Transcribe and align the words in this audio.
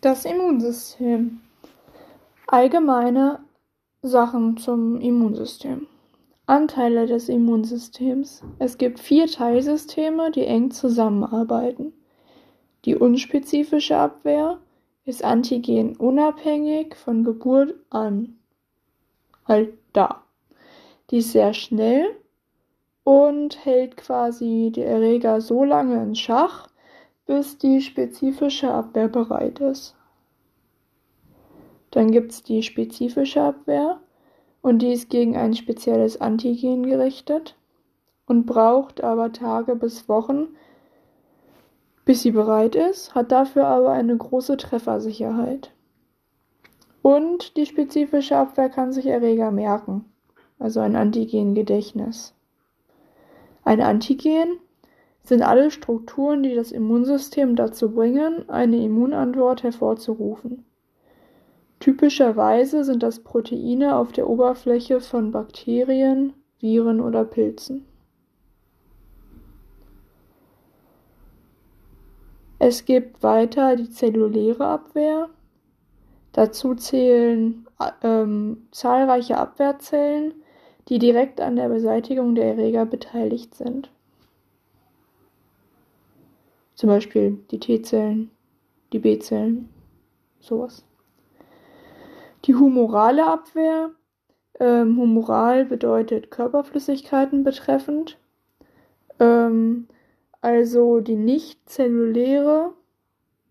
Das 0.00 0.24
Immunsystem. 0.24 1.40
Allgemeine 2.46 3.40
Sachen 4.00 4.56
zum 4.56 5.00
Immunsystem. 5.00 5.88
Anteile 6.46 7.06
des 7.06 7.28
Immunsystems. 7.28 8.44
Es 8.60 8.78
gibt 8.78 9.00
vier 9.00 9.26
Teilsysteme, 9.26 10.30
die 10.30 10.44
eng 10.44 10.70
zusammenarbeiten. 10.70 11.92
Die 12.84 12.94
unspezifische 12.94 13.96
Abwehr 13.96 14.58
ist 15.04 15.24
antigenunabhängig 15.24 16.94
von 16.94 17.24
Geburt 17.24 17.74
an. 17.90 18.38
Halt 19.46 19.74
da. 19.92 20.22
Die 21.10 21.18
ist 21.18 21.32
sehr 21.32 21.54
schnell 21.54 22.14
und 23.02 23.64
hält 23.64 23.96
quasi 23.96 24.70
die 24.72 24.82
Erreger 24.82 25.40
so 25.40 25.64
lange 25.64 26.00
in 26.00 26.14
Schach, 26.14 26.67
bis 27.28 27.58
die 27.58 27.82
spezifische 27.82 28.72
Abwehr 28.72 29.06
bereit 29.06 29.60
ist. 29.60 29.94
Dann 31.90 32.10
gibt 32.10 32.32
es 32.32 32.42
die 32.42 32.62
spezifische 32.62 33.42
Abwehr 33.42 34.00
und 34.62 34.80
die 34.80 34.94
ist 34.94 35.10
gegen 35.10 35.36
ein 35.36 35.54
spezielles 35.54 36.22
Antigen 36.22 36.84
gerichtet 36.84 37.54
und 38.26 38.46
braucht 38.46 39.04
aber 39.04 39.30
Tage 39.30 39.76
bis 39.76 40.08
Wochen, 40.08 40.48
bis 42.06 42.22
sie 42.22 42.30
bereit 42.30 42.74
ist, 42.74 43.14
hat 43.14 43.30
dafür 43.30 43.66
aber 43.66 43.90
eine 43.90 44.16
große 44.16 44.56
Treffersicherheit. 44.56 45.70
Und 47.02 47.58
die 47.58 47.66
spezifische 47.66 48.38
Abwehr 48.38 48.70
kann 48.70 48.90
sich 48.90 49.04
Erreger 49.04 49.50
merken, 49.50 50.06
also 50.58 50.80
ein 50.80 50.96
Antigengedächtnis. 50.96 52.34
Ein 53.64 53.82
Antigen 53.82 54.58
sind 55.28 55.42
alle 55.42 55.70
Strukturen, 55.70 56.42
die 56.42 56.54
das 56.54 56.72
Immunsystem 56.72 57.54
dazu 57.54 57.90
bringen, 57.90 58.48
eine 58.48 58.82
Immunantwort 58.82 59.62
hervorzurufen. 59.62 60.64
Typischerweise 61.80 62.82
sind 62.82 63.02
das 63.02 63.20
Proteine 63.20 63.96
auf 63.96 64.10
der 64.12 64.28
Oberfläche 64.28 65.00
von 65.00 65.30
Bakterien, 65.30 66.32
Viren 66.58 67.00
oder 67.00 67.24
Pilzen. 67.24 67.84
Es 72.58 72.84
gibt 72.84 73.22
weiter 73.22 73.76
die 73.76 73.90
zelluläre 73.90 74.66
Abwehr. 74.66 75.28
Dazu 76.32 76.74
zählen 76.74 77.66
ähm, 78.02 78.66
zahlreiche 78.72 79.36
Abwehrzellen, 79.38 80.34
die 80.88 80.98
direkt 80.98 81.40
an 81.40 81.54
der 81.54 81.68
Beseitigung 81.68 82.34
der 82.34 82.46
Erreger 82.46 82.86
beteiligt 82.86 83.54
sind. 83.54 83.90
Zum 86.78 86.90
Beispiel 86.90 87.40
die 87.50 87.58
T-Zellen, 87.58 88.30
die 88.92 89.00
B-Zellen, 89.00 89.68
sowas. 90.38 90.84
Die 92.44 92.54
humorale 92.54 93.26
Abwehr. 93.26 93.90
Ähm, 94.60 94.96
humoral 94.96 95.64
bedeutet 95.64 96.30
Körperflüssigkeiten 96.30 97.42
betreffend. 97.42 98.16
Ähm, 99.18 99.88
also 100.40 101.00
die 101.00 101.16
nicht 101.16 101.68
zelluläre, 101.68 102.74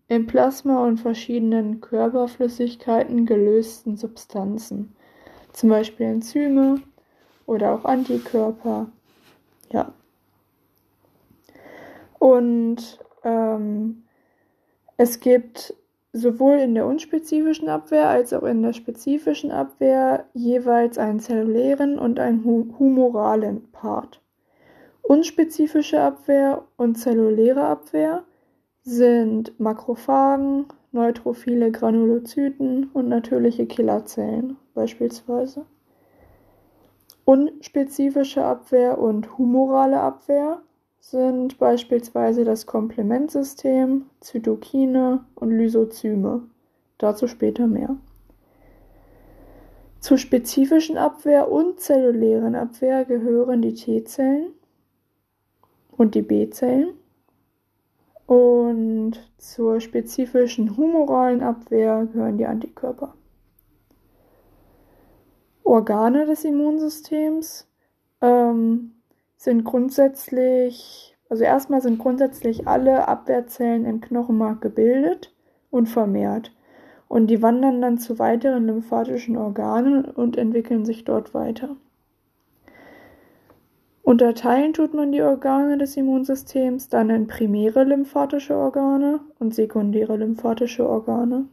im 0.08 0.26
Plasma 0.26 0.86
und 0.86 0.96
verschiedenen 0.96 1.82
Körperflüssigkeiten 1.82 3.26
gelösten 3.26 3.98
Substanzen. 3.98 4.96
Zum 5.52 5.68
Beispiel 5.68 6.06
Enzyme 6.06 6.80
oder 7.44 7.74
auch 7.74 7.84
Antikörper. 7.84 8.90
Ja. 9.70 9.92
Und 12.18 13.00
ähm, 13.28 14.04
es 14.96 15.20
gibt 15.20 15.74
sowohl 16.12 16.56
in 16.58 16.74
der 16.74 16.86
unspezifischen 16.86 17.68
Abwehr 17.68 18.08
als 18.08 18.32
auch 18.32 18.42
in 18.42 18.62
der 18.62 18.72
spezifischen 18.72 19.50
Abwehr 19.50 20.24
jeweils 20.34 20.98
einen 20.98 21.20
zellulären 21.20 21.98
und 21.98 22.18
einen 22.18 22.44
humoralen 22.44 23.70
Part. 23.70 24.20
Unspezifische 25.02 26.00
Abwehr 26.00 26.64
und 26.76 26.96
zelluläre 26.96 27.64
Abwehr 27.64 28.24
sind 28.82 29.58
Makrophagen, 29.60 30.66
neutrophile 30.92 31.70
Granulozyten 31.70 32.90
und 32.92 33.08
natürliche 33.08 33.66
Killerzellen 33.66 34.56
beispielsweise. 34.74 35.66
Unspezifische 37.24 38.42
Abwehr 38.42 38.98
und 38.98 39.36
humorale 39.36 40.00
Abwehr 40.00 40.62
sind 41.00 41.58
beispielsweise 41.58 42.44
das 42.44 42.66
Komplementsystem, 42.66 44.06
Zytokine 44.20 45.24
und 45.34 45.50
Lysozyme. 45.50 46.42
Dazu 46.98 47.26
später 47.26 47.66
mehr. 47.66 47.96
Zur 50.00 50.18
spezifischen 50.18 50.96
Abwehr 50.96 51.50
und 51.50 51.80
zellulären 51.80 52.54
Abwehr 52.54 53.04
gehören 53.04 53.62
die 53.62 53.74
T-Zellen 53.74 54.52
und 55.96 56.14
die 56.14 56.22
B-Zellen. 56.22 56.94
Und 58.26 59.12
zur 59.38 59.80
spezifischen 59.80 60.76
humoralen 60.76 61.42
Abwehr 61.42 62.06
gehören 62.12 62.36
die 62.36 62.46
Antikörper. 62.46 63.14
Organe 65.64 66.26
des 66.26 66.44
Immunsystems 66.44 67.66
ähm, 68.20 68.92
sind 69.38 69.64
grundsätzlich, 69.64 71.16
also 71.30 71.44
erstmal 71.44 71.80
sind 71.80 71.98
grundsätzlich 71.98 72.66
alle 72.66 73.06
Abwehrzellen 73.06 73.86
im 73.86 74.00
Knochenmark 74.00 74.60
gebildet 74.60 75.32
und 75.70 75.86
vermehrt. 75.86 76.52
Und 77.06 77.28
die 77.28 77.40
wandern 77.40 77.80
dann 77.80 77.98
zu 77.98 78.18
weiteren 78.18 78.66
lymphatischen 78.66 79.36
Organen 79.36 80.04
und 80.04 80.36
entwickeln 80.36 80.84
sich 80.84 81.04
dort 81.04 81.32
weiter. 81.32 81.76
Unterteilen 84.02 84.72
tut 84.72 84.92
man 84.92 85.12
die 85.12 85.22
Organe 85.22 85.78
des 85.78 85.96
Immunsystems 85.96 86.88
dann 86.88 87.08
in 87.08 87.26
primäre 87.26 87.84
lymphatische 87.84 88.56
Organe 88.56 89.20
und 89.38 89.54
sekundäre 89.54 90.16
lymphatische 90.16 90.88
Organe. 90.88 91.46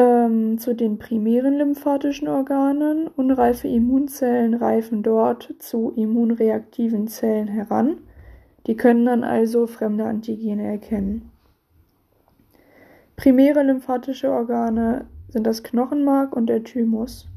Ähm, 0.00 0.56
zu 0.58 0.74
den 0.74 0.98
primären 0.98 1.58
lymphatischen 1.58 2.26
Organen. 2.26 3.06
Unreife 3.08 3.68
Immunzellen 3.68 4.54
reifen 4.54 5.02
dort 5.02 5.54
zu 5.58 5.92
immunreaktiven 5.94 7.06
Zellen 7.06 7.48
heran. 7.48 7.98
Die 8.66 8.76
können 8.76 9.04
dann 9.04 9.24
also 9.24 9.66
fremde 9.66 10.04
Antigene 10.04 10.66
erkennen. 10.66 11.30
Primäre 13.16 13.62
lymphatische 13.62 14.30
Organe 14.30 15.06
sind 15.28 15.46
das 15.46 15.62
Knochenmark 15.62 16.34
und 16.34 16.46
der 16.46 16.64
Thymus. 16.64 17.28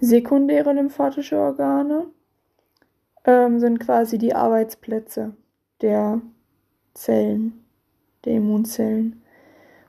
Sekundäre 0.00 0.72
lymphatische 0.72 1.38
Organe 1.38 2.06
ähm, 3.26 3.60
sind 3.60 3.78
quasi 3.78 4.16
die 4.16 4.34
Arbeitsplätze 4.34 5.34
der 5.82 6.22
Zellen, 6.94 7.64
der 8.24 8.34
Immunzellen. 8.34 9.22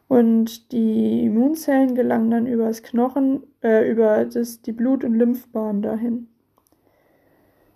Und 0.07 0.71
die 0.71 1.25
Immunzellen 1.25 1.95
gelangen 1.95 2.31
dann 2.31 2.47
über 2.47 2.67
das 2.67 2.81
Knochen, 2.83 3.43
äh, 3.61 3.89
über 3.89 4.25
das, 4.25 4.61
die 4.61 4.71
Blut- 4.71 5.03
und 5.03 5.15
Lymphbahn 5.15 5.81
dahin. 5.81 6.27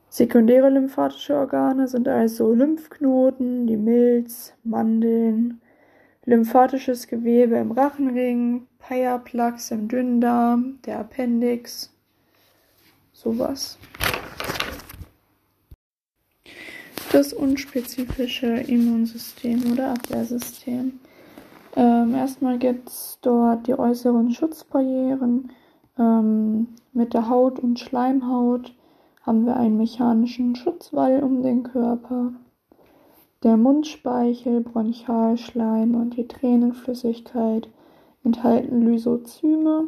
Sekundäre 0.09 0.69
lymphatische 0.69 1.35
Organe 1.35 1.87
sind 1.87 2.07
also 2.07 2.53
Lymphknoten, 2.53 3.65
die 3.65 3.77
Milz, 3.77 4.53
Mandeln, 4.63 5.61
lymphatisches 6.25 7.07
Gewebe 7.07 7.55
im 7.55 7.71
Rachenring, 7.71 8.67
Peyerplax 8.79 9.71
im 9.71 9.87
Dünndarm, 9.87 10.79
der 10.85 10.99
Appendix, 10.99 11.93
sowas. 13.13 13.77
Das 17.11 17.31
unspezifische 17.31 18.47
Immunsystem 18.47 19.71
oder 19.71 19.91
Abwehrsystem. 19.91 20.99
Ähm, 21.75 22.15
erstmal 22.15 22.57
gibt 22.57 22.89
es 22.89 23.19
dort 23.21 23.67
die 23.67 23.77
äußeren 23.77 24.31
Schutzbarrieren. 24.31 25.51
Ähm, 25.97 26.67
mit 26.93 27.13
der 27.13 27.29
Haut 27.29 27.59
und 27.59 27.79
Schleimhaut 27.79 28.73
haben 29.23 29.45
wir 29.45 29.55
einen 29.55 29.77
mechanischen 29.77 30.55
Schutzwall 30.55 31.23
um 31.23 31.41
den 31.41 31.63
Körper. 31.63 32.33
Der 33.43 33.57
Mundspeichel, 33.57 34.61
Bronchialschleim 34.61 35.95
und 35.95 36.17
die 36.17 36.27
Tränenflüssigkeit 36.27 37.69
enthalten 38.23 38.81
Lysozyme. 38.81 39.87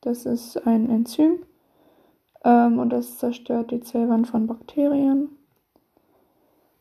Das 0.00 0.26
ist 0.26 0.66
ein 0.66 0.88
Enzym 0.90 1.40
ähm, 2.44 2.78
und 2.78 2.90
das 2.90 3.18
zerstört 3.18 3.70
die 3.70 3.80
Zellwand 3.80 4.28
von 4.28 4.46
Bakterien. 4.46 5.30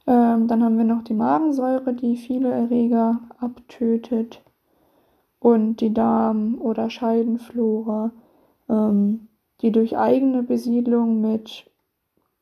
Ähm, 0.07 0.48
dann 0.48 0.63
haben 0.63 0.77
wir 0.77 0.86
noch 0.86 1.03
die 1.03 1.13
Magensäure, 1.13 1.94
die 1.94 2.18
viele 2.18 2.51
Erreger 2.51 3.19
abtötet. 3.39 4.42
Und 5.39 5.77
die 5.77 5.94
Darm- 5.94 6.59
oder 6.62 6.89
Scheidenflora, 6.89 8.12
ähm, 8.69 9.27
die 9.62 9.71
durch 9.71 9.98
eigene 9.98 10.44
Besiedlung 10.44 11.21
mit 11.21 11.65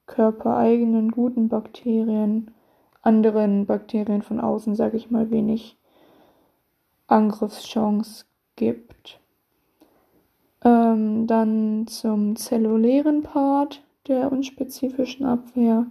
körpereigenen 0.06 1.12
guten 1.12 1.50
Bakterien 1.50 2.52
anderen 3.02 3.66
Bakterien 3.66 4.22
von 4.22 4.40
außen, 4.40 4.76
sage 4.76 4.98
ich 4.98 5.10
mal, 5.10 5.32
wenig 5.32 5.78
Angriffschance 7.08 8.26
gibt. 8.56 9.20
Ähm, 10.64 11.26
dann 11.26 11.88
zum 11.88 12.36
zellulären 12.36 13.24
Part 13.24 13.82
der 14.08 14.32
unspezifischen 14.32 15.26
Abwehr. 15.26 15.86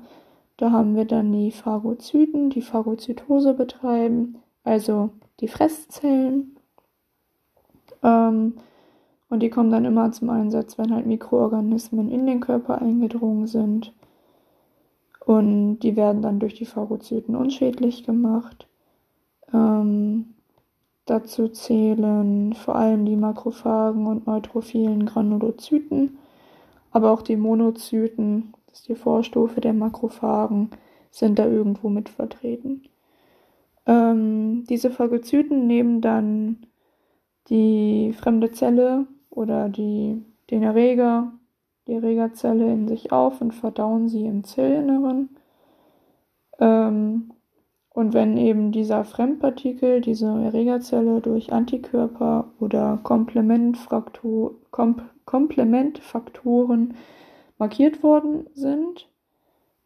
Da 0.58 0.72
haben 0.72 0.96
wir 0.96 1.04
dann 1.04 1.30
die 1.32 1.52
Phagozyten, 1.52 2.50
die 2.50 2.62
Phagozytose 2.62 3.54
betreiben, 3.54 4.38
also 4.64 5.10
die 5.38 5.46
Fresszellen. 5.46 6.56
Ähm, 8.02 8.54
und 9.30 9.40
die 9.40 9.50
kommen 9.50 9.70
dann 9.70 9.84
immer 9.84 10.10
zum 10.10 10.30
Einsatz, 10.30 10.76
wenn 10.76 10.92
halt 10.92 11.06
Mikroorganismen 11.06 12.10
in 12.10 12.26
den 12.26 12.40
Körper 12.40 12.82
eingedrungen 12.82 13.46
sind. 13.46 13.94
Und 15.24 15.78
die 15.80 15.94
werden 15.94 16.22
dann 16.22 16.40
durch 16.40 16.54
die 16.54 16.64
Phagozyten 16.64 17.36
unschädlich 17.36 18.02
gemacht. 18.02 18.66
Ähm, 19.54 20.34
dazu 21.04 21.48
zählen 21.48 22.52
vor 22.54 22.74
allem 22.74 23.04
die 23.06 23.16
Makrophagen 23.16 24.08
und 24.08 24.26
neutrophilen 24.26 25.06
Granulozyten, 25.06 26.18
aber 26.90 27.12
auch 27.12 27.22
die 27.22 27.36
Monozyten, 27.36 28.54
die 28.82 28.94
Vorstufe 28.94 29.60
der 29.60 29.72
Makrophagen, 29.72 30.70
sind 31.10 31.38
da 31.38 31.46
irgendwo 31.46 31.88
mit 31.88 32.08
vertreten. 32.08 32.82
Ähm, 33.86 34.64
diese 34.68 34.90
Phagozyten 34.90 35.66
nehmen 35.66 36.00
dann 36.00 36.66
die 37.48 38.12
fremde 38.12 38.52
Zelle 38.52 39.06
oder 39.30 39.68
die, 39.68 40.22
den 40.50 40.62
Erreger, 40.62 41.32
die 41.86 41.94
Erregerzelle 41.94 42.70
in 42.70 42.86
sich 42.86 43.12
auf 43.12 43.40
und 43.40 43.54
verdauen 43.54 44.08
sie 44.08 44.26
im 44.26 44.44
Zellinneren. 44.44 45.30
Ähm, 46.60 47.32
und 47.90 48.14
wenn 48.14 48.36
eben 48.36 48.70
dieser 48.70 49.04
Fremdpartikel, 49.04 50.00
diese 50.00 50.26
Erregerzelle 50.26 51.20
durch 51.20 51.52
Antikörper 51.52 52.52
oder 52.60 53.00
Komplementfaktor, 53.02 54.52
Kom 54.70 55.00
Komplementfaktoren 55.24 56.94
markiert 57.58 58.02
worden 58.02 58.46
sind, 58.54 59.08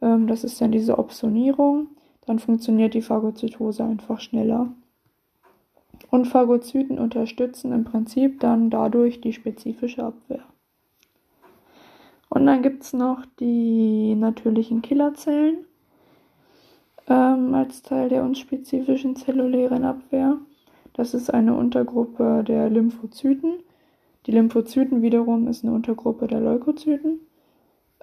ähm, 0.00 0.26
das 0.26 0.44
ist 0.44 0.60
dann 0.60 0.72
diese 0.72 0.98
Opsonierung, 0.98 1.88
dann 2.26 2.38
funktioniert 2.38 2.94
die 2.94 3.02
Phagozytose 3.02 3.84
einfach 3.84 4.20
schneller. 4.20 4.72
Und 6.10 6.26
Phagozyten 6.26 6.98
unterstützen 6.98 7.72
im 7.72 7.84
Prinzip 7.84 8.40
dann 8.40 8.70
dadurch 8.70 9.20
die 9.20 9.32
spezifische 9.32 10.04
Abwehr. 10.04 10.44
Und 12.28 12.46
dann 12.46 12.62
gibt 12.62 12.82
es 12.82 12.92
noch 12.92 13.24
die 13.40 14.14
natürlichen 14.14 14.82
Killerzellen 14.82 15.66
ähm, 17.08 17.54
als 17.54 17.82
Teil 17.82 18.08
der 18.08 18.22
unspezifischen 18.22 19.16
zellulären 19.16 19.84
Abwehr. 19.84 20.38
Das 20.94 21.14
ist 21.14 21.32
eine 21.32 21.54
Untergruppe 21.54 22.44
der 22.46 22.70
Lymphozyten. 22.70 23.54
Die 24.26 24.32
Lymphozyten 24.32 25.02
wiederum 25.02 25.48
ist 25.48 25.64
eine 25.64 25.74
Untergruppe 25.74 26.26
der 26.26 26.40
Leukozyten. 26.40 27.20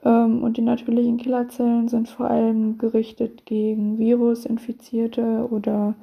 Ähm, 0.04 0.44
und 0.44 0.58
die 0.58 0.62
natürlichen 0.62 1.18
Killerzellen 1.18 1.88
sind 1.88 2.10
vor 2.10 2.30
allem 2.30 2.78
gerichtet 2.78 3.46
gegen 3.46 3.98
virusinfizierte 4.00 5.48
oder 5.50 5.96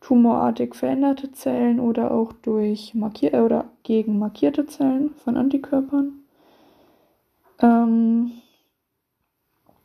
tumorartig 0.00 0.74
veränderte 0.74 1.32
Zellen 1.32 1.80
oder 1.80 2.10
auch 2.10 2.32
durch 2.32 2.94
markier 2.94 3.34
äh, 3.34 3.40
oder 3.40 3.64
gegen 3.82 4.18
markierte 4.18 4.66
Zellen 4.66 5.14
von 5.16 5.36
Antikörpern. 5.36 6.12
Ähm, 7.60 8.32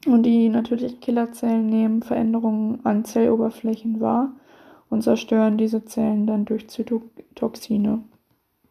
und 0.05 0.23
die 0.23 0.49
natürlichen 0.49 0.99
Killerzellen 0.99 1.67
nehmen 1.67 2.01
Veränderungen 2.03 2.79
an 2.85 3.03
Zelloberflächen 3.05 3.99
wahr 3.99 4.31
und 4.89 5.03
zerstören 5.03 5.57
diese 5.57 5.85
Zellen 5.85 6.25
dann 6.25 6.45
durch 6.45 6.67
Zytotoxine. 6.69 8.03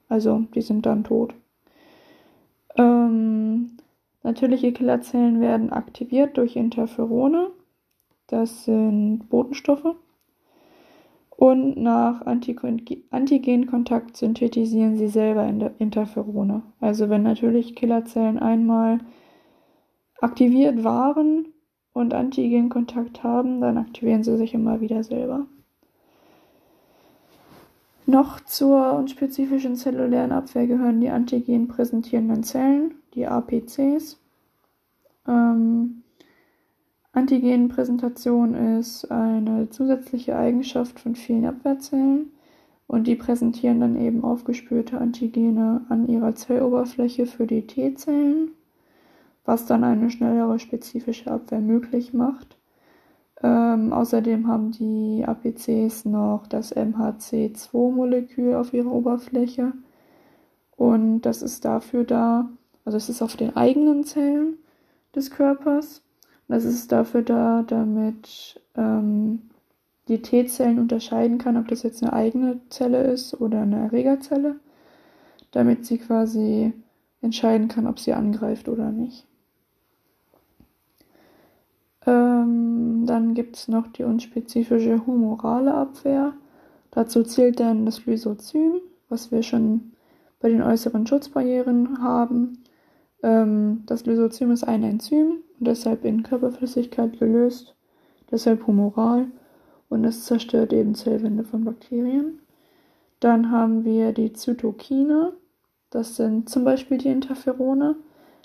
Also 0.08 0.44
die 0.54 0.62
sind 0.62 0.86
dann 0.86 1.04
tot. 1.04 1.34
Ähm, 2.76 3.77
natürliche 4.28 4.72
Killerzellen 4.72 5.40
werden 5.40 5.72
aktiviert 5.72 6.36
durch 6.36 6.54
Interferone. 6.54 7.48
Das 8.26 8.64
sind 8.64 9.30
Botenstoffe 9.30 9.96
und 11.30 11.78
nach 11.78 12.26
Antigenkontakt 12.26 14.19
synthetisieren 14.19 14.98
sie 14.98 15.08
selber 15.08 15.46
Interferone. 15.78 16.62
Also 16.78 17.08
wenn 17.08 17.22
natürlich 17.22 17.75
Killerzellen 17.75 18.38
einmal 18.38 18.98
aktiviert 20.20 20.84
waren 20.84 21.46
und 21.94 22.12
Antigenkontakt 22.12 23.22
haben, 23.22 23.62
dann 23.62 23.78
aktivieren 23.78 24.24
sie 24.24 24.36
sich 24.36 24.52
immer 24.52 24.82
wieder 24.82 25.02
selber. 25.04 25.46
Noch 28.04 28.40
zur 28.40 28.92
unspezifischen 28.94 29.76
zellulären 29.76 30.32
Abwehr 30.32 30.66
gehören 30.66 31.00
die 31.00 31.10
antigen 31.10 31.69
präsentierenden 31.69 32.42
Zellen, 32.42 32.94
die 33.19 33.26
APCs. 33.26 34.19
Ähm, 35.26 36.03
Antigenpräsentation 37.12 38.55
ist 38.79 39.11
eine 39.11 39.69
zusätzliche 39.70 40.37
Eigenschaft 40.37 41.00
von 41.00 41.17
vielen 41.17 41.47
Abwehrzellen 41.47 42.31
und 42.87 43.09
die 43.09 43.17
präsentieren 43.17 43.81
dann 43.81 43.97
eben 43.97 44.23
aufgespürte 44.23 44.99
Antigene 44.99 45.85
an 45.88 46.06
ihrer 46.06 46.35
Zelloberfläche 46.35 47.26
für 47.26 47.47
die 47.47 47.67
T-Zellen, 47.67 48.53
was 49.44 49.67
dann 49.67 49.82
eine 49.82 50.11
schnellere 50.11 50.61
spezifische 50.61 51.31
Abwehr 51.31 51.61
möglich 51.61 52.15
macht. 52.15 52.56
Ähm, 53.43 53.93
außerdem 53.93 54.47
haben 54.47 54.70
die 54.70 55.25
APCs 55.26 56.05
noch 56.05 56.47
das 56.47 56.75
MHC2-Molekül 56.75 58.55
auf 58.55 58.73
ihrer 58.73 58.93
Oberfläche 58.93 59.73
und 60.76 61.23
das 61.23 61.43
ist 61.43 61.65
dafür 61.65 62.05
da, 62.05 62.49
also 62.88 62.96
es 62.96 63.11
ist 63.11 63.20
auf 63.20 63.37
den 63.37 63.55
eigenen 63.55 64.05
Zellen 64.05 64.56
des 65.14 65.31
Körpers 65.31 66.00
das 66.49 66.64
ist 66.64 66.90
dafür 66.93 67.23
da, 67.23 67.62
damit 67.62 68.61
ähm, 68.75 69.43
die 70.08 70.23
T-Zellen 70.23 70.79
unterscheiden 70.79 71.37
kann, 71.37 71.58
ob 71.58 71.69
das 71.69 71.82
jetzt 71.82 72.02
eine 72.02 72.14
eigene 72.14 72.58
Zelle 72.70 73.02
ist 73.02 73.38
oder 73.38 73.61
eine 73.61 73.79
Erregerzelle, 73.81 74.56
damit 75.50 75.85
sie 75.85 75.99
quasi 75.99 76.73
entscheiden 77.20 77.69
kann, 77.69 77.87
ob 77.87 77.99
sie 77.99 78.14
angreift 78.14 78.70
oder 78.70 78.91
nicht. 78.91 79.26
Ähm, 82.06 83.05
dann 83.06 83.34
gibt 83.34 83.56
es 83.56 83.69
noch 83.69 83.87
die 83.88 84.05
unspezifische 84.05 85.05
humorale 85.05 85.75
Abwehr. 85.75 86.32
Dazu 86.91 87.22
zählt 87.22 87.60
dann 87.60 87.84
das 87.84 88.06
Lysozym, 88.06 88.81
was 89.10 89.31
wir 89.31 89.43
schon 89.43 89.93
bei 90.41 90.48
den 90.48 90.62
äußeren 90.62 91.06
Schutzbarrieren 91.06 92.01
haben. 92.03 92.62
Ähm, 93.22 93.82
das 93.87 94.06
Lysozym 94.06 94.51
ist 94.51 94.65
ein 94.65 94.82
Enzym 94.82 95.39
und 95.58 95.67
deshalb 95.67 96.05
in 96.05 96.22
Körperflüssigkeit 96.22 97.19
gelöst, 97.19 97.75
deshalb 98.31 98.67
humoral 98.67 99.27
und 99.89 100.05
es 100.05 100.25
zerstört 100.25 100.72
eben 100.72 100.94
Zellwände 100.94 101.44
von 101.44 101.65
Bakterien. 101.65 102.41
Dann 103.20 103.51
haben 103.51 103.84
wir 103.84 104.13
die 104.13 104.32
Zytokine, 104.32 105.32
das 105.91 106.17
sind 106.17 106.48
zum 106.48 106.65
Beispiel 106.65 106.98
die 106.98 107.08
Interferone, 107.08 107.96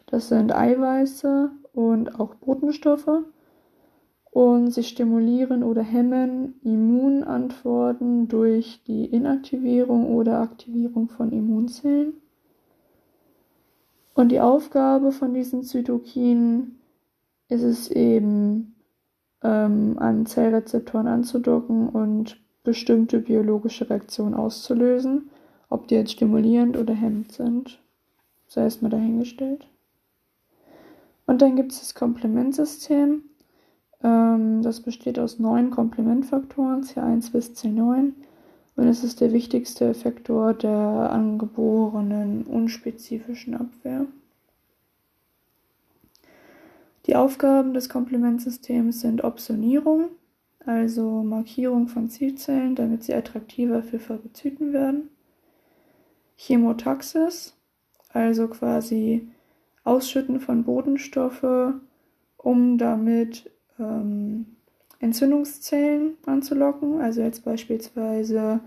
das 0.08 0.30
sind 0.30 0.53
Eiweiße 0.53 1.51
und 1.74 2.20
auch 2.20 2.36
Botenstoffe 2.36 3.24
und 4.32 4.72
sie 4.72 4.84
stimulieren 4.84 5.63
oder 5.63 5.84
hemmen 5.84 6.60
Immunantworten 6.63 8.27
durch 8.27 8.82
die 8.88 9.06
Inaktivierung 9.06 10.15
oder 10.15 10.39
Aktivierung 10.39 11.10
von 11.10 11.32
Immunzellen. 11.32 12.13
Und 14.13 14.29
die 14.29 14.39
Aufgabe 14.39 15.12
von 15.12 15.34
diesen 15.34 15.63
Zytokinen 15.63 16.79
ist 17.50 17.63
es 17.63 17.89
eben, 17.89 18.75
ähm, 19.41 19.98
an 20.00 20.25
Zellrezeptoren 20.25 21.08
anzudocken 21.08 21.89
und 21.89 22.39
bestimmte 22.63 23.20
biologische 23.20 23.89
Reaktionen 23.89 24.34
auszulösen. 24.34 25.29
Ob 25.70 25.88
die 25.88 25.96
jetzt 25.96 26.12
stimulierend 26.12 26.77
oder 26.77 26.93
hemmend 26.93 27.32
sind, 27.32 27.79
sei 28.48 28.65
es 28.65 28.82
mal 28.82 28.89
dahingestellt. 28.89 29.67
Und 31.25 31.41
dann 31.41 31.55
gibt 31.55 31.72
es 31.72 31.79
das 31.79 31.96
Komplementsystem. 31.96 33.24
Ähm, 34.03 34.62
das 34.62 34.82
besteht 34.82 35.17
aus 35.17 35.39
neun 35.39 35.72
Komplementfaktoren, 35.72 36.84
C1 36.84 37.32
bis 37.32 37.51
C9. 37.51 38.12
Und 38.75 38.88
es 38.88 39.03
ist 39.03 39.22
der 39.22 39.32
wichtigste 39.34 39.86
Effektor 39.86 40.53
der 40.53 41.12
angeborenen 41.12 42.44
unspezifischen 42.44 43.56
Abwehr. 43.56 44.08
Die 47.06 47.15
Aufgaben 47.15 47.74
des 47.74 47.89
Komplementsystems 47.89 49.01
sind 49.01 49.24
Opsonierung, 49.24 50.10
also 50.65 51.22
Markierung 51.24 51.88
von 51.88 52.10
Zielzellen, 52.10 52.75
damit 52.75 53.03
sie 53.03 53.13
attraktiver 53.13 53.84
für 53.84 54.00
Phagozyten 54.00 54.74
werden. 54.74 55.10
Chemotaxis, 56.38 57.56
also 58.10 58.48
quasi 58.48 59.27
Ausschütten 59.84 60.39
von 60.39 60.63
Bodenstoffe, 60.63 61.74
um 62.38 62.77
damit 62.77 63.51
ähm, 63.77 64.56
Entzündungszellen 65.03 66.15
anzulocken, 66.25 67.01
also 67.01 67.22
jetzt 67.22 67.43
beispielsweise 67.43 68.62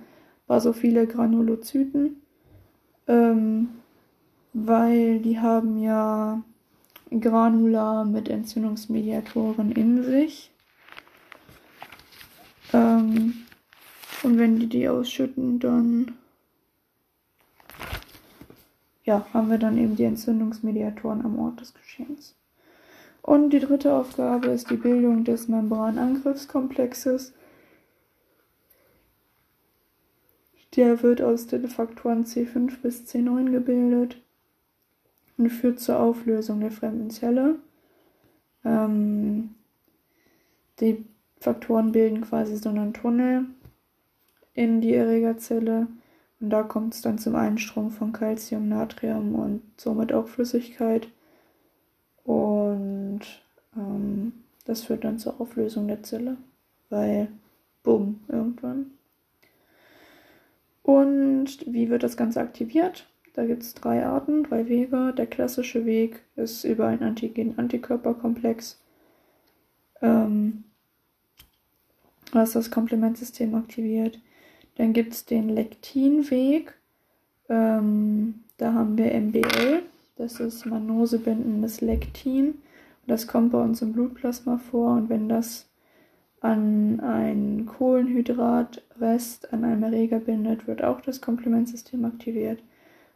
basophile 0.46 1.06
Granulozyten, 1.06 2.20
ähm, 3.08 3.70
weil 4.52 5.20
die 5.20 5.38
haben 5.38 5.78
ja 5.78 6.42
Granula 7.10 8.04
mit 8.04 8.28
Entzündungsmediatoren 8.28 9.72
in 9.72 10.02
sich. 10.04 10.50
Ähm, 12.74 13.32
und 14.22 14.38
wenn 14.38 14.58
die 14.58 14.66
die 14.66 14.90
ausschütten, 14.90 15.58
dann 15.58 16.18
ja, 19.04 19.26
haben 19.32 19.48
wir 19.48 19.58
dann 19.58 19.78
eben 19.78 19.96
die 19.96 20.04
Entzündungsmediatoren 20.04 21.24
am 21.24 21.38
Ort 21.38 21.62
des 21.62 21.72
Geschehens. 21.72 22.34
Und 23.26 23.50
die 23.50 23.58
dritte 23.58 23.92
Aufgabe 23.92 24.46
ist 24.50 24.70
die 24.70 24.76
Bildung 24.76 25.24
des 25.24 25.48
Membranangriffskomplexes. 25.48 27.34
Der 30.76 31.02
wird 31.02 31.20
aus 31.20 31.48
den 31.48 31.66
Faktoren 31.66 32.24
C5 32.24 32.80
bis 32.80 33.02
C9 33.02 33.50
gebildet 33.50 34.22
und 35.36 35.50
führt 35.50 35.80
zur 35.80 35.98
Auflösung 35.98 36.60
der 36.60 36.70
fremden 36.70 37.10
Zelle. 37.10 37.56
Ähm, 38.64 39.56
die 40.78 41.04
Faktoren 41.40 41.90
bilden 41.90 42.20
quasi 42.20 42.56
so 42.56 42.68
einen 42.68 42.94
Tunnel 42.94 43.46
in 44.54 44.80
die 44.80 44.94
Erregerzelle 44.94 45.88
und 46.38 46.50
da 46.50 46.62
kommt 46.62 46.94
es 46.94 47.02
dann 47.02 47.18
zum 47.18 47.34
Einstrom 47.34 47.90
von 47.90 48.12
Calcium, 48.12 48.68
Natrium 48.68 49.34
und 49.34 49.62
somit 49.78 50.12
auch 50.12 50.28
Flüssigkeit. 50.28 51.08
Und 52.22 52.65
das 54.64 54.82
führt 54.82 55.04
dann 55.04 55.18
zur 55.18 55.40
Auflösung 55.40 55.88
der 55.88 56.02
Zelle, 56.02 56.36
weil 56.90 57.28
bumm, 57.82 58.20
irgendwann. 58.28 58.90
Und 60.82 61.64
wie 61.66 61.90
wird 61.90 62.02
das 62.02 62.16
Ganze 62.16 62.40
aktiviert? 62.40 63.08
Da 63.34 63.44
gibt 63.44 63.62
es 63.62 63.74
drei 63.74 64.06
Arten, 64.06 64.44
drei 64.44 64.68
Wege. 64.68 65.12
Der 65.16 65.26
klassische 65.26 65.84
Weg 65.84 66.22
ist 66.36 66.64
über 66.64 66.86
einen 66.86 67.02
Antigen-Antikörperkomplex, 67.02 68.80
ähm, 70.00 70.64
was 72.32 72.52
das 72.52 72.70
Komplementsystem 72.70 73.54
aktiviert. 73.54 74.18
Dann 74.76 74.92
gibt 74.92 75.12
es 75.12 75.24
den 75.24 75.48
Lektinweg. 75.48 76.74
Ähm, 77.48 78.44
da 78.56 78.72
haben 78.72 78.96
wir 78.96 79.12
MBL. 79.12 79.82
Das 80.16 80.40
ist 80.40 80.64
mannosebindendes 80.64 81.80
Lektin. 81.80 82.54
Das 83.06 83.26
kommt 83.26 83.52
bei 83.52 83.62
uns 83.62 83.82
im 83.82 83.92
Blutplasma 83.92 84.58
vor. 84.58 84.94
Und 84.94 85.08
wenn 85.08 85.28
das 85.28 85.68
an 86.40 87.00
ein 87.00 87.66
Kohlenhydratrest 87.66 89.52
an 89.52 89.64
einem 89.64 89.82
Erreger 89.82 90.20
bindet, 90.20 90.66
wird 90.66 90.82
auch 90.82 91.00
das 91.00 91.20
Komplementsystem 91.20 92.04
aktiviert. 92.04 92.62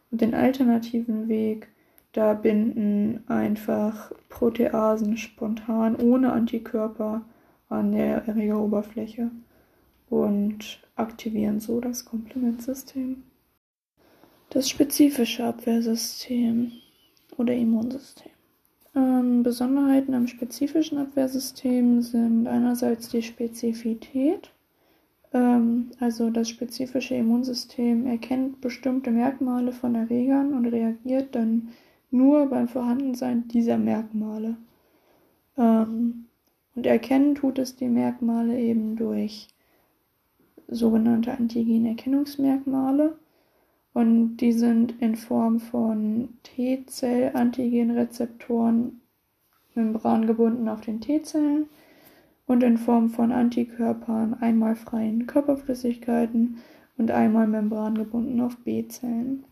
Und 0.09 0.21
den 0.21 0.33
alternativen 0.33 1.27
Weg, 1.27 1.69
da 2.13 2.33
binden 2.33 3.23
einfach 3.27 4.11
Proteasen 4.29 5.17
spontan 5.17 5.95
ohne 5.95 6.33
Antikörper 6.33 7.21
an 7.69 7.91
der 7.93 8.27
Erregeroberfläche 8.27 9.31
und 10.09 10.81
aktivieren 10.95 11.61
so 11.61 11.79
das 11.79 12.03
Komplementsystem. 12.03 13.23
Das 14.49 14.69
spezifische 14.69 15.45
Abwehrsystem 15.45 16.73
oder 17.37 17.53
Immunsystem. 17.53 18.31
Ähm, 18.95 19.43
Besonderheiten 19.43 20.13
am 20.13 20.27
spezifischen 20.27 20.97
Abwehrsystem 20.97 22.01
sind 22.01 22.47
einerseits 22.47 23.09
die 23.09 23.21
Spezifität, 23.21 24.51
ähm, 25.33 25.91
also 25.99 26.29
das 26.29 26.49
spezifische 26.49 27.15
Immunsystem 27.15 28.05
erkennt 28.05 28.59
bestimmte 28.61 29.11
Merkmale 29.11 29.71
von 29.71 29.95
Erregern 29.95 30.53
und 30.53 30.65
reagiert 30.65 31.35
dann 31.35 31.69
nur 32.09 32.47
beim 32.47 32.67
Vorhandensein 32.67 33.47
dieser 33.47 33.77
Merkmale. 33.77 34.57
Ähm, 35.57 36.25
und 36.75 36.85
erkennen 36.85 37.35
tut 37.35 37.59
es 37.59 37.75
die 37.75 37.87
Merkmale 37.87 38.59
eben 38.59 38.95
durch 38.95 39.47
sogenannte 40.67 41.31
Antigenerkennungsmerkmale. 41.31 43.17
Und 43.93 44.37
die 44.37 44.53
sind 44.53 45.01
in 45.01 45.15
Form 45.15 45.59
von 45.59 46.29
T-Zell-Antigenrezeptoren 46.43 49.01
membrangebunden 49.75 50.69
auf 50.69 50.81
den 50.81 51.01
T-Zellen 51.01 51.65
und 52.47 52.63
in 52.63 52.77
Form 52.77 53.09
von 53.09 53.31
Antikörpern 53.31 54.33
einmal 54.35 54.75
freien 54.75 55.27
Körperflüssigkeiten 55.27 56.57
und 56.97 57.11
einmal 57.11 57.47
membrangebunden 57.47 58.41
auf 58.41 58.57
B-Zellen. 58.57 59.43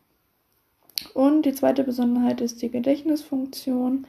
Und 1.14 1.46
die 1.46 1.54
zweite 1.54 1.84
Besonderheit 1.84 2.42
ist 2.42 2.62
die 2.62 2.70
Gedächtnisfunktion 2.70 4.06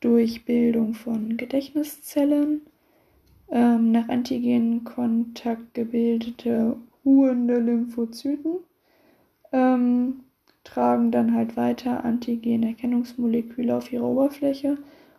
durch 0.00 0.44
Bildung 0.44 0.94
von 0.94 1.36
Gedächtniszellen 1.36 2.62
ähm, 3.48 3.92
nach 3.92 4.08
Antigenkontakt 4.08 5.74
gebildete 5.74 6.76
ruhende 7.04 7.58
Lymphozyten 7.58 8.56
ähm, 9.52 10.20
tragen 10.64 11.10
dann 11.10 11.34
halt 11.34 11.56
weiter 11.56 12.04
Antigenerkennungsmoleküle 12.04 13.76
auf 13.76 13.92
ihre 13.92 14.04
Oberfläche 14.04 14.78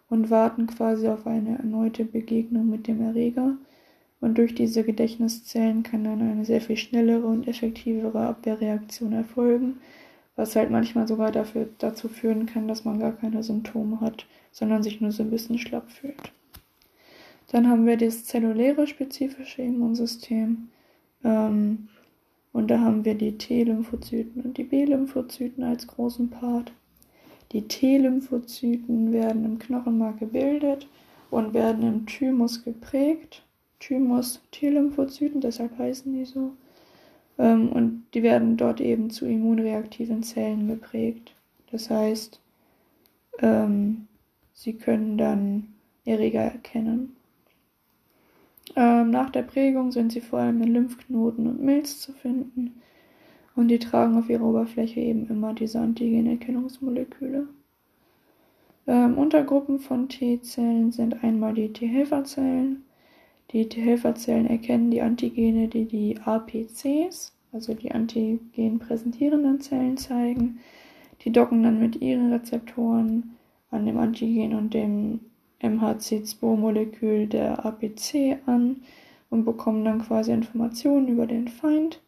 und 0.10 0.30
warten 0.30 0.68
quasi 0.68 1.08
auf 1.08 1.26
eine 1.28 1.58
erneute 1.58 2.06
Begegnung 2.06 2.70
mit 2.70 2.88
dem 2.88 3.02
Erreger. 3.02 3.58
Und 4.20 4.38
durch 4.38 4.56
diese 4.56 4.84
Gedächtniszellen 4.84 5.84
kann 5.84 6.04
dann 6.04 6.22
eine 6.22 6.46
sehr 6.46 6.62
viel 6.62 6.78
schnellere 6.78 7.28
und 7.28 7.48
effektivere 7.48 8.28
Abwehrreaktion 8.28 9.14
erfolgen, 9.14 9.78
was 10.36 10.56
halt 10.56 10.72
manchmal 10.72 11.08
sogar 11.08 11.32
dafür, 11.32 11.70
dazu 11.78 12.08
führen 12.10 12.46
kann, 12.46 12.68
dass 12.68 12.84
man 12.84 13.00
gar 13.00 13.12
keine 13.12 13.44
Symptome 13.44 14.02
hat, 14.02 14.26
sondern 14.52 14.82
sich 14.82 15.02
nur 15.02 15.12
so 15.12 15.24
ein 15.24 15.30
bisschen 15.30 15.60
schlapp 15.60 15.92
fühlt. 15.92 16.32
Dann 17.52 17.70
haben 17.70 17.86
wir 17.86 17.98
das 17.98 18.26
zelluläre 18.26 18.88
spezifische 18.88 19.62
Immunsystem. 19.62 20.70
Ähm, 21.24 21.88
und 22.58 22.70
da 22.70 22.80
haben 22.80 23.06
wir 23.06 23.14
die 23.14 23.38
T-Lymphozyten 23.38 24.42
und 24.42 24.58
die 24.58 24.64
B-Lymphozyten 24.64 25.64
als 25.64 25.86
großen 25.86 26.32
Part. 26.32 26.72
Die 27.52 27.68
T-Lymphozyten 27.68 29.12
werden 29.14 29.46
im 29.46 29.60
Knochenmark 29.60 30.18
gebildet 30.18 30.88
und 31.30 31.54
werden 31.54 31.84
im 31.88 32.08
Thymus 32.08 32.64
geprägt. 32.64 33.44
Thymus 33.80 34.42
T-Lymphozyten, 34.50 35.40
deshalb 35.40 35.78
heißen 35.78 36.12
die 36.12 36.26
so. 36.26 36.54
Ähm, 37.38 37.70
und 37.70 38.06
die 38.16 38.24
werden 38.24 38.58
dort 38.58 38.82
eben 38.82 39.12
zu 39.12 39.28
immunreaktiven 39.28 40.24
Zellen 40.24 40.68
geprägt. 40.68 41.36
Das 41.70 41.92
heißt, 41.92 42.42
ähm, 43.38 44.08
sie 44.56 44.74
können 44.74 45.20
dann 45.20 45.76
Erreger 46.06 46.42
erkennen. 46.42 47.17
Ähm, 48.78 49.10
nach 49.10 49.32
der 49.32 49.42
Prägung 49.42 49.92
sind 49.92 50.12
sie 50.12 50.22
vor 50.22 50.38
allem 50.38 50.62
in 50.62 50.72
Lymphknoten 50.72 51.48
und 51.48 51.60
Milz 51.60 52.00
zu 52.00 52.14
finden 52.14 52.80
und 53.56 53.70
die 53.70 53.80
tragen 53.80 54.16
auf 54.16 54.30
ihrer 54.30 54.46
Oberfläche 54.46 55.00
eben 55.00 55.28
immer 55.30 55.56
diese 55.56 55.80
Antigenerkennungsmoleküle. 55.80 57.48
Ähm, 58.86 59.18
Untergruppen 59.18 59.80
von 59.80 60.10
T-Zellen 60.10 60.92
sind 60.92 61.24
einmal 61.24 61.56
die 61.56 61.74
T-Helferzellen. 61.74 62.84
Die 63.52 63.68
T-Helferzellen 63.68 64.46
erkennen 64.46 64.92
die 64.92 65.02
Antigene, 65.02 65.68
die 65.70 65.86
die 65.86 66.20
APCs, 66.24 67.34
also 67.52 67.74
die 67.74 67.92
antigen 67.92 68.78
präsentierenden 68.78 69.60
Zellen 69.60 69.98
zeigen. 69.98 70.60
Die 71.24 71.32
docken 71.32 71.64
dann 71.64 71.80
mit 71.80 72.00
ihren 72.00 72.32
Rezeptoren 72.32 73.38
an 73.72 73.88
dem 73.88 73.98
Antigen 73.98 74.54
und 74.54 74.76
dem 74.76 75.22
MHC2-Molekül 75.62 77.28
der 77.28 77.64
APC 77.66 78.40
an 78.46 78.82
und 79.30 79.46
bekommen 79.46 79.86
dann 79.86 80.02
quasi 80.02 80.32
Informationen 80.32 81.08
über 81.08 81.28
den 81.28 81.48
Feind. 81.48 82.02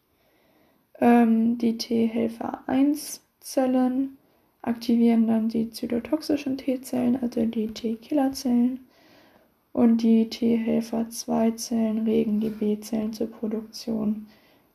Ähm, 1.00 1.56
die 1.58 1.78
T-Helfer-1-Zellen 1.78 4.18
aktivieren 4.62 5.26
dann 5.26 5.48
die 5.48 5.70
zytotoxischen 5.70 6.58
T-Zellen, 6.58 7.20
also 7.20 7.44
die 7.44 7.66
T-Killerzellen. 7.68 8.80
Und 9.72 10.02
die 10.02 10.28
T-Helfer-2-Zellen 10.28 12.04
regen 12.04 12.40
die 12.40 12.50
B-Zellen 12.50 13.12
zur 13.12 13.28
Produktion 13.28 14.26